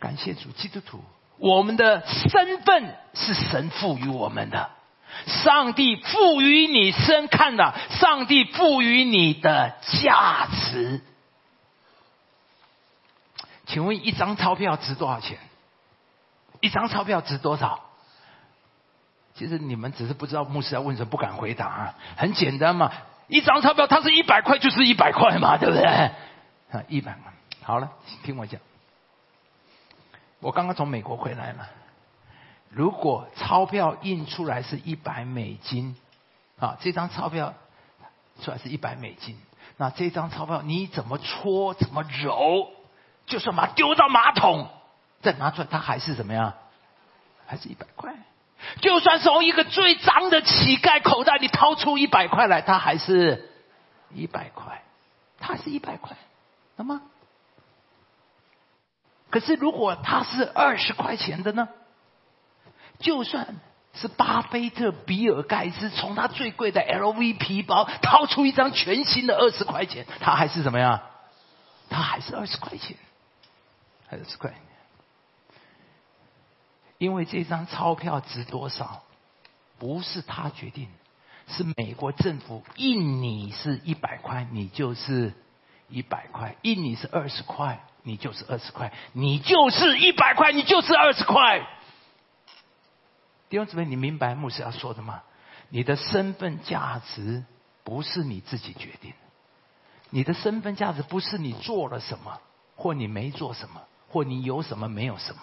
[0.00, 1.00] 感谢主，基督徒，
[1.38, 4.70] 我们的身份是神赋予我们的。
[5.26, 11.00] 上帝赋予你身看的，上帝赋予你的价值。
[13.66, 15.38] 请问一张钞票值多少钱？
[16.60, 17.80] 一张钞票值多少？
[19.34, 21.66] 其实你们只是不知道牧师要问什么，不敢回答。
[21.66, 21.94] 啊。
[22.16, 22.92] 很简单嘛，
[23.28, 25.84] 一张钞票它是一百块就是一百块嘛，对不对？
[25.84, 26.12] 啊，
[26.88, 27.32] 一百嘛。
[27.62, 27.90] 好了，
[28.22, 28.60] 听我讲。
[30.42, 31.68] 我刚刚从美国回来了。
[32.68, 35.96] 如果钞票印出来是一百美金，
[36.58, 37.54] 啊，这张钞票
[38.42, 39.38] 出来是一百美金，
[39.76, 42.68] 那这张钞票你怎么搓怎么揉，
[43.26, 44.68] 就算把它丢到马桶，
[45.20, 46.54] 再拿出来，它还是怎么样？
[47.46, 48.12] 还是一百块。
[48.80, 53.48] 就算从一个最脏的乞丐口袋里掏出一百块来，它还是
[54.12, 54.82] 一百块，
[55.38, 56.16] 它是一百块，
[56.74, 57.00] 那么，
[59.32, 61.68] 可是如果它是二十块钱的呢？
[62.98, 63.56] 就算
[63.94, 71.00] 是巴菲特、比尔盖茨从他最贵的 LV 皮包掏出一张全新的二十块钱，他还是怎么样？
[71.90, 72.96] 他还是二十块钱，
[74.08, 74.52] 二十块。
[76.98, 79.02] 因为这张钞票值多少，
[79.78, 80.88] 不是他决定，
[81.48, 85.32] 是美国政府印你是一百块，你就是
[85.88, 91.60] 一百块；印你是二十块，你就是二十块；你就是一百块，你就是二十块。
[93.48, 95.22] 弟兄姊妹，你明白牧师要说的吗？
[95.68, 97.44] 你的身份价值
[97.84, 99.12] 不是你自己决定，
[100.10, 102.38] 你的身份价值不是你做了什么，
[102.76, 105.40] 或你没做什么，或你有什么没有什么。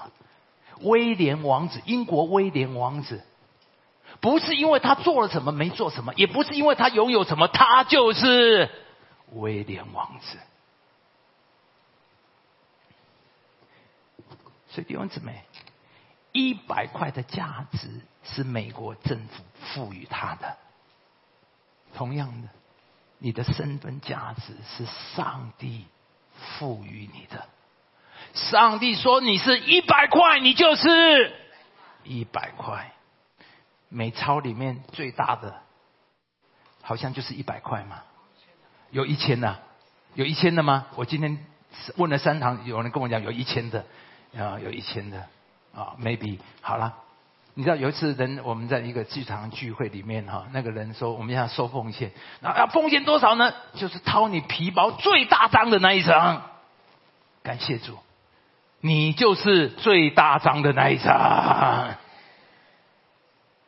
[0.82, 3.24] 威廉王子，英国威廉王子，
[4.22, 8.70] 不是因为他做了什么没做什么，也不是因为他拥有什么，他就是
[9.34, 10.38] 威廉王子。
[14.80, 15.44] 所以弟兄姊妹。
[16.32, 20.58] 一百块的价值是美国政府赋予他的。
[21.96, 22.48] 同样的，
[23.18, 25.88] 你的身份价值是上帝
[26.38, 27.46] 赋予你的。
[28.34, 31.34] 上帝说你是一百块，你就是
[32.04, 32.94] 一百块。
[33.90, 35.62] 美钞里面最大的，
[36.84, 38.04] 好像就是一百块嘛。
[38.92, 39.60] 有一千的，
[40.14, 40.86] 有一千的吗？
[40.96, 41.44] 我今天
[41.98, 43.84] 问了三堂，有人跟我讲有一千的，
[44.38, 45.26] 啊，有一千的。
[45.72, 46.96] 啊，maybe 好了，
[47.54, 52.12] 你知道有一次人我们在一个剧场聚会里面哈，那个人说我们要收奉献，
[52.42, 53.54] 那要奉献多少呢？
[53.76, 56.42] 就是掏你皮包最大张的那一张。
[57.44, 58.00] 感谢主，
[58.82, 61.96] 你就是最大张的那一张。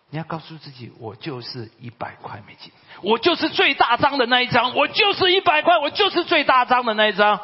[0.10, 7.40] 你要告诉自己，我就是一百块美金，我就是最大张的那一张，我就是一百块，我就是最大张的那一张。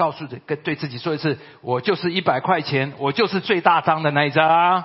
[0.00, 4.82] 告诉跟对自己说一次，我就是一百块钱，我就是最大张的那一张。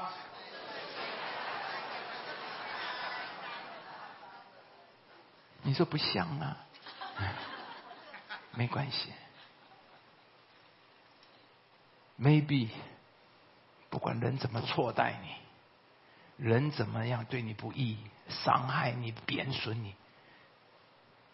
[5.61, 6.57] 你说不像啊？
[8.55, 9.13] 没关系
[12.19, 12.67] ，maybe
[13.89, 17.97] 不管人怎么错待你，人怎么样对你不义、
[18.27, 19.95] 伤害你、贬损你，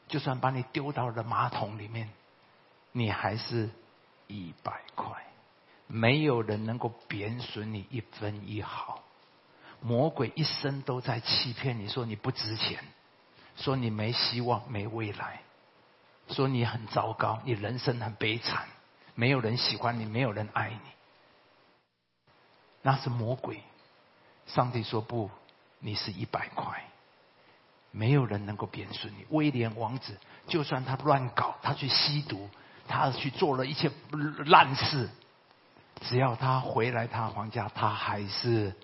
[0.08, 2.08] 就算把你丢到了马桶里面。
[2.92, 3.70] 你还是
[4.28, 5.12] 一百块，
[5.88, 9.04] 没有人能够贬损你一分一毫。
[9.80, 12.84] 魔鬼一生都在欺骗你，说你不值钱，
[13.56, 15.42] 说你没希望、没未来，
[16.30, 18.68] 说你很糟糕，你人生很悲惨，
[19.16, 20.90] 没有人喜欢你，没有人爱你。
[22.84, 23.62] 那是魔鬼。
[24.48, 25.30] 上帝说不，
[25.80, 26.84] 你是一百块，
[27.92, 29.26] 没有人能够贬损你。
[29.30, 30.18] 威廉王子，
[30.48, 32.50] 就算他乱搞，他去吸毒，
[32.92, 33.90] 他去做了一切
[34.46, 35.10] 烂事，
[36.02, 38.76] 只要他回来他皇家，他还是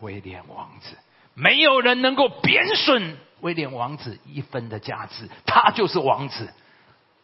[0.00, 0.96] 威廉王子。
[1.32, 6.52] 没有人能够贬损威廉王子一分的价值，他就是王子。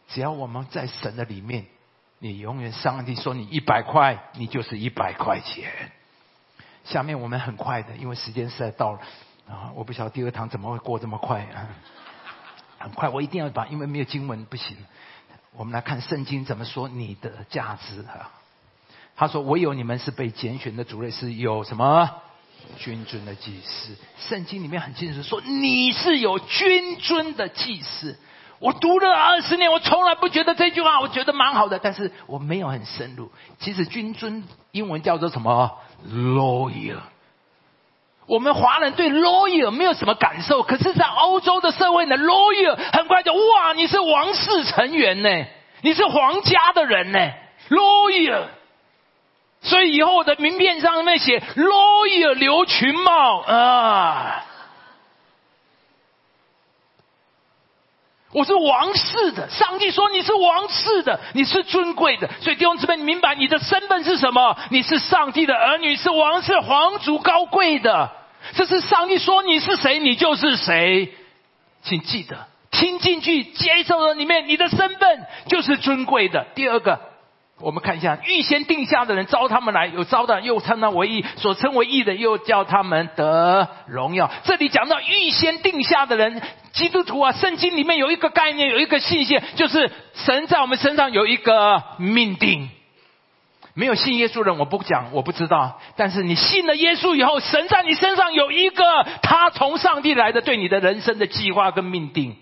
[0.09, 1.67] 只要我们在神的里面，
[2.17, 5.71] 你永远上帝说你一百块，你就是一百块钱。
[6.83, 8.99] 下面我们很快的，因为时间实在到了
[9.47, 9.71] 啊！
[9.75, 11.69] 我不晓得第二堂怎么会过这么快啊！
[12.79, 14.77] 很快，我一定要把，因为没有经文不行。
[15.57, 18.29] 我们来看圣经怎么说你的价值啊？
[19.15, 22.07] 他说：“唯有你们是被拣选的族类，是有什么
[22.77, 23.95] 君尊的祭司。”
[24.29, 28.15] 圣经里面很清楚说，你是有君尊的祭司。
[28.59, 33.31] 我读了二十年，我从来不觉得这句话，我觉得蛮好的，但是我没有很深入。
[33.59, 36.99] 其实君尊英文叫做什么？loyal。
[38.27, 45.29] 我们华人对 lawyer 没有什么感受，可是，在欧洲的社会呢 lawyer 很快就哇，你是王室成员呢，
[45.81, 47.19] 你是皇家的人呢
[47.69, 48.43] lawyer，。
[49.61, 54.43] 所以以后我的名片上面写 lawyer 刘群茂啊。
[58.33, 64.57] 我是王室的，上帝说你是王室的，你是尊贵的，所以弟兄姊妹，你明白你的身份是什么？
[64.69, 68.11] 你是上帝的儿女，是王室皇族高贵的。
[68.53, 71.13] 这是上帝说你是谁，你就是谁，
[71.83, 76.45] 请记得听进去，接受了里面你的身份就是尊贵的。
[76.53, 76.99] 第二个。
[77.59, 84.29] 我们看一下，预先定下的人招他们来，有招的又称他为义，所称为义的又叫他们得荣耀。
[84.43, 86.39] 这里讲到预先定下的人，
[86.77, 92.69] 基督徒啊，圣经里面有一个概念，有一个信息，就是神在我们身上有一个命定。
[93.73, 95.79] 没有信耶稣的人，我不讲，我不知道。
[95.95, 98.83] 但是你信了耶稣以后，神在你身上有一个
[99.23, 102.35] 他从上帝来的对你的人生的计划跟命定，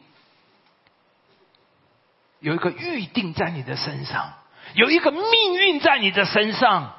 [2.39, 4.33] 有一个预定在你的身上。
[4.73, 6.93] 有一个命运在你的身上，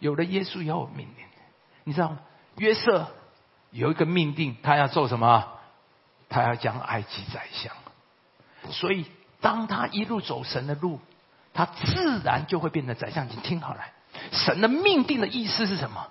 [0.00, 1.26] 有了耶稣以后命令，
[1.84, 2.18] 你知道吗？
[2.58, 3.06] 约瑟
[3.70, 5.52] 有一个命定，他要做什么？
[6.28, 7.72] 他要将埃及宰相。
[8.72, 9.06] 所以，
[9.40, 11.00] 当他一路走神的路，
[11.54, 13.26] 他自然就会变成宰相。
[13.28, 13.80] 你听好了，
[14.32, 16.06] 神的命定的意思是什么？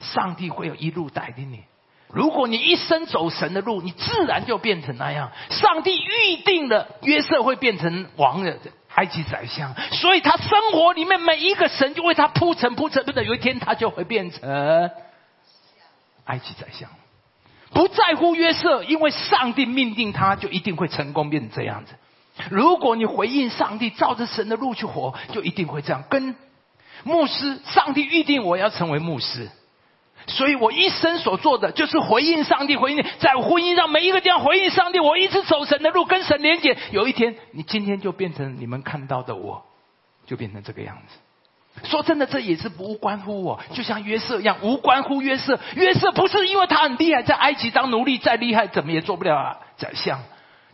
[0.00, 1.64] 上帝会有一路带领你。
[2.08, 5.32] 如果你一生走神的路，你自然就变成那样。
[5.50, 8.58] 上帝预定了约瑟会变成王的。
[8.94, 14.90] 埃及宰相，所以他生活里面每一个神就为他铺陈铺陈，不的有一天他就会变成
[16.26, 16.90] 埃及宰相。
[17.74, 21.94] 不在乎约瑟，因为上帝命定他，就一定会成功变成这样子。
[22.50, 26.04] 如果你回应上帝，照着神的路去活，就一定会这样。
[26.08, 26.34] 跟
[27.04, 29.50] 牧师，上帝预定我要成为牧师。
[30.28, 35.00] 所以我一生所做的就是回应上帝，回应在婚姻上每一个地方回应上帝。
[35.00, 36.76] 我一直走神的路，跟神连接。
[36.92, 39.64] 有一天，你今天就变成你们看到的我，
[40.26, 41.18] 就变成这个样子。
[41.84, 45.58] 说真的，这也是无关乎我，就像约瑟一样，无关乎约瑟。
[45.74, 50.20] 约瑟不是因为他很厉害，在埃及当奴隶再厉害，怎么也做不了宰相，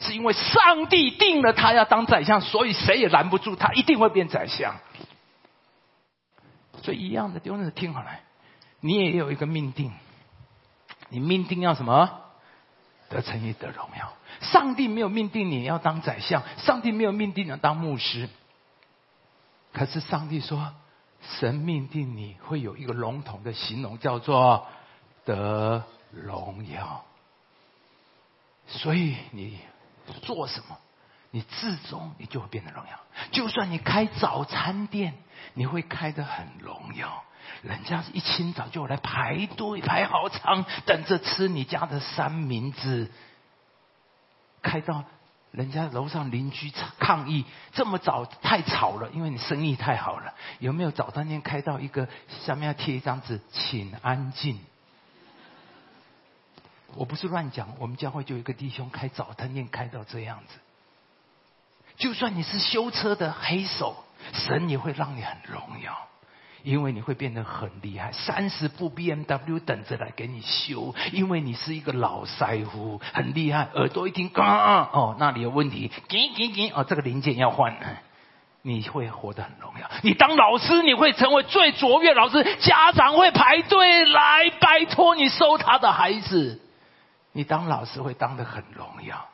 [0.00, 4.76] 是因为上帝定了他要当宰相，所以谁也拦不住他，一定会变宰相。
[6.82, 8.10] 所以一样的，弟兄听好了。
[8.80, 9.92] 你也有一个命定，
[11.08, 12.10] 你命定要什么？
[13.08, 14.12] 得成义得荣耀。
[14.40, 18.28] 上帝没有命定你要当宰相，上帝没有命定你要当牧师。
[19.72, 20.74] 可是上帝说，
[21.38, 24.66] 神命定你会有一个笼统的形容，叫做
[25.24, 27.04] 得荣耀。
[28.66, 29.58] 所以你
[30.22, 30.78] 做什么，
[31.30, 32.98] 你至终你就会变得荣耀。
[33.30, 35.14] 就算你开早餐店，
[35.54, 37.24] 你会开得很荣耀。
[37.62, 43.10] 人家一清早就来排队排好长，等着吃你家的三明治。
[44.60, 45.04] 开到
[45.50, 50.34] 人家楼上邻居抗议，这么早太吵了，因为你生意太好了。
[50.58, 52.08] 有没有早餐店开到一个
[52.44, 54.58] 下面要贴一张纸，请安静？
[56.94, 60.58] 我不是乱讲，我们教会就有一个弟兄开早餐店开到这样子。
[61.96, 66.08] 就算你是修车的黑手，神也会让你很荣耀。
[66.68, 70.94] 因为你会变得很厉害，三十部 B M W 等着来给你修。
[71.12, 77.74] 因为你是一个老腮胡，很厉害，耳朵一听，啊哦，那里有问题，给给给，哦，这个零件要换，
[78.60, 79.90] 你会活得很荣耀。
[80.02, 86.60] 你当老师，你会成为最卓越老师，家长会排队来拜托你收他的孩子。
[87.32, 89.24] 你当老师会当得很荣耀，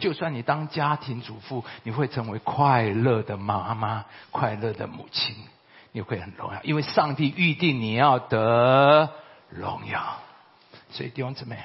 [0.00, 5.36] 就算你当家庭主妇，你会成为快乐的妈妈，快乐的母亲。
[5.92, 9.10] 你会很荣耀，因为上帝预定你要得
[9.48, 10.18] 荣耀。
[10.90, 11.58] 所以弟兄姊妹，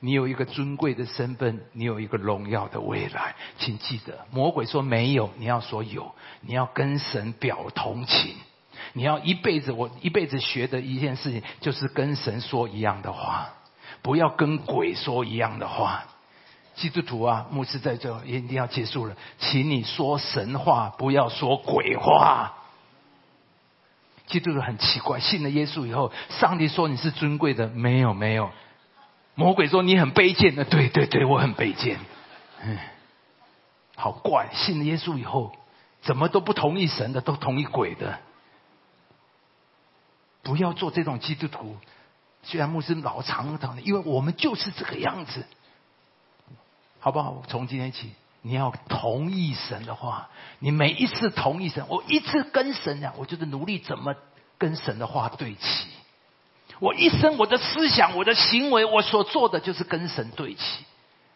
[0.00, 8.34] 你有一个尊贵的身份，你有一个荣耀的未来，请记得，魔鬼说没有，你要说有，你要跟神表同情。
[8.92, 13.50] 你要一辈子，我一辈子学的一件事情，就是跟神说一样的话，
[14.02, 16.04] 不要跟鬼说一样的话。
[16.74, 22.55] 基督徒啊，牧师在这也一定要结束了，请你说神话，不要说鬼话。
[24.26, 28.50] 基督徒很奇怪，信了耶稣以后，上帝说你是尊贵的，没有没有，
[29.34, 31.98] 魔鬼说你很卑贱的，对对对，我很卑贱。
[32.62, 32.78] 嗯，
[33.94, 35.56] 好怪，信了耶稣以后，
[36.02, 38.18] 怎么都不同意神的，都同意鬼的。
[40.42, 41.76] 不要做这种基督徒，
[42.42, 45.44] 虽然牧师老常的，因为我们就是这个样子，
[47.00, 47.42] 好不好？
[47.48, 48.12] 从今天起，
[48.46, 50.28] 你要同意神的话，
[50.60, 54.14] 你每一次同意神，我一次跟神讲，我就是努力怎么
[54.56, 55.88] 跟神的话对齐。
[56.78, 60.84] 我一生我的思想、我的行为、我所做的，就是跟神对齐。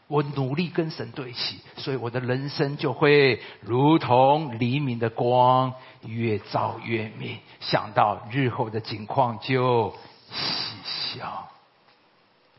[0.07, 5.75] 我努力跟神对齐，所以我的人生就会如同黎明的光，
[6.07, 7.39] 越照越明。
[7.59, 9.93] 想到日后的景况就
[10.31, 11.49] 喜笑。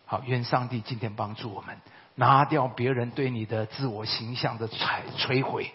[0.06, 1.78] 好，愿上帝今天帮助我们，
[2.22, 5.72] 拿掉别人对你的自我形象的摧摧毁，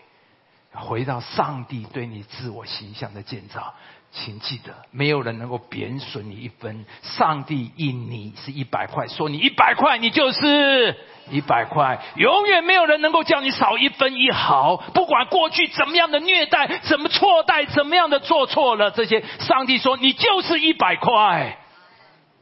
[0.72, 3.74] 回到上帝对你自我形象的建造。
[4.12, 6.86] 请记得，没有人能够贬损你一分。
[7.02, 10.96] 上帝印你是一百块，说你一百块，你就是
[11.30, 12.00] 一百块。
[12.14, 14.76] 永远没有人能够叫你少一分一毫。
[14.94, 21.58] 不管过去怎么样的虐待，怎么错待，怎么样的做错了，这些上帝说你就是一百块，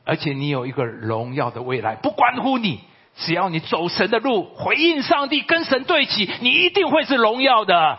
[0.05, 2.81] 而且你有一个荣耀的未来，不关乎你。
[3.17, 7.99] 只要你走神的路，回应上帝，跟神对齐，你一定会是荣耀的。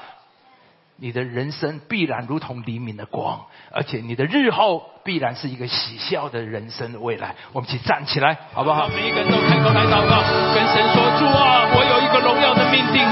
[0.97, 3.41] 你的人生必然如同黎明的光，
[3.71, 7.35] 而且你的日后必然是一个喜笑的人生的未来。
[7.51, 8.87] 我们一起站起来，好不好？
[8.87, 10.23] 每一个人都开口来祷告，
[10.55, 13.03] 跟神说：主啊，我有一个荣耀的命定，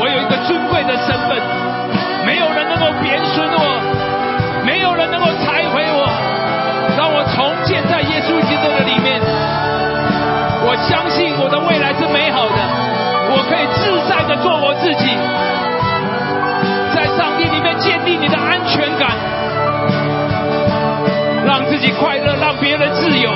[0.00, 1.36] 我有一个尊贵的身份，
[2.24, 6.08] 没有人能够贬损我，没有人能够拆毁我，
[6.96, 9.20] 让我重建在耶稣基督的里面。
[10.66, 12.56] 我相信我的未来是美好的，
[13.30, 15.04] 我可以自在的做我自己。
[16.94, 19.10] 在上帝里面建立你的安全感，
[21.44, 23.30] 让自己快乐，让别人自由。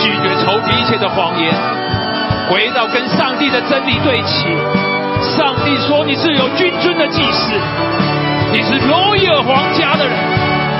[0.00, 1.52] 拒绝仇敌一切的谎言，
[2.54, 4.46] 回到跟上帝的真理对齐。
[5.34, 7.50] 上帝说你是有君尊的祭司。
[8.52, 10.16] 你是罗伊尔皇家的人，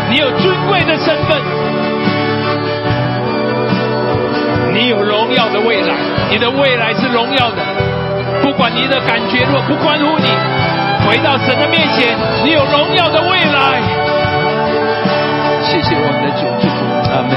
[0.08, 1.42] 你有尊贵的身份，
[4.72, 5.96] 你有荣耀的未来，
[6.30, 7.56] 你的未来是荣耀的。
[8.40, 10.28] 不管你的感觉若不关乎你，
[11.08, 13.82] 回到神的面前，你有荣耀的未来。
[15.64, 16.68] 谢谢我们的主，主
[17.10, 17.34] 阿门。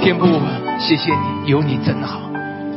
[0.00, 0.42] 天父，
[0.80, 2.29] 谢谢你，有你真好。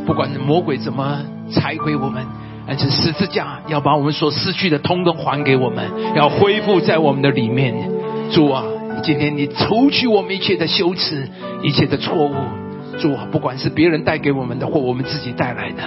[0.06, 2.26] 不管魔鬼怎么拆毁我们。
[2.66, 5.86] 而且十字架要把我们所失去的通通还给我们，
[6.16, 7.76] 要恢复在我们的里面。
[8.32, 8.64] 主啊，
[9.04, 11.28] 今天你除去我们一切的羞耻，
[11.62, 12.34] 一切的错误。
[12.98, 15.84] 主啊，不管是别人带给我们的，或我们自己带来的，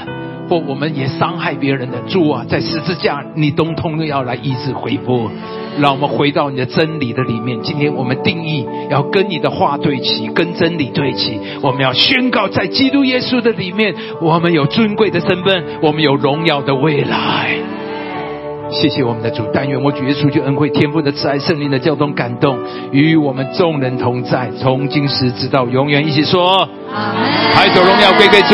[0.48, 5.30] 或我们也伤害别人的，主啊，在十字架你通通要来医治恢复。
[5.78, 7.60] 让我们回到你的真理的里面。
[7.60, 11.38] 今天我们定义要跟你的话对齐，跟真理对齐。
[11.60, 17.50] 我们要宣告，在基督耶稣的里面，我们有尊贵的身份，我们有荣耀的未来。
[18.70, 22.58] 谢谢我们的主，但愿我主耶稣就恩惠天父的慈爱、圣灵的交通感动，
[22.90, 26.04] 与我们众人同在，从今时直到永远。
[26.06, 27.22] 一起说，阿门。
[27.54, 28.44] 还有荣耀归给主。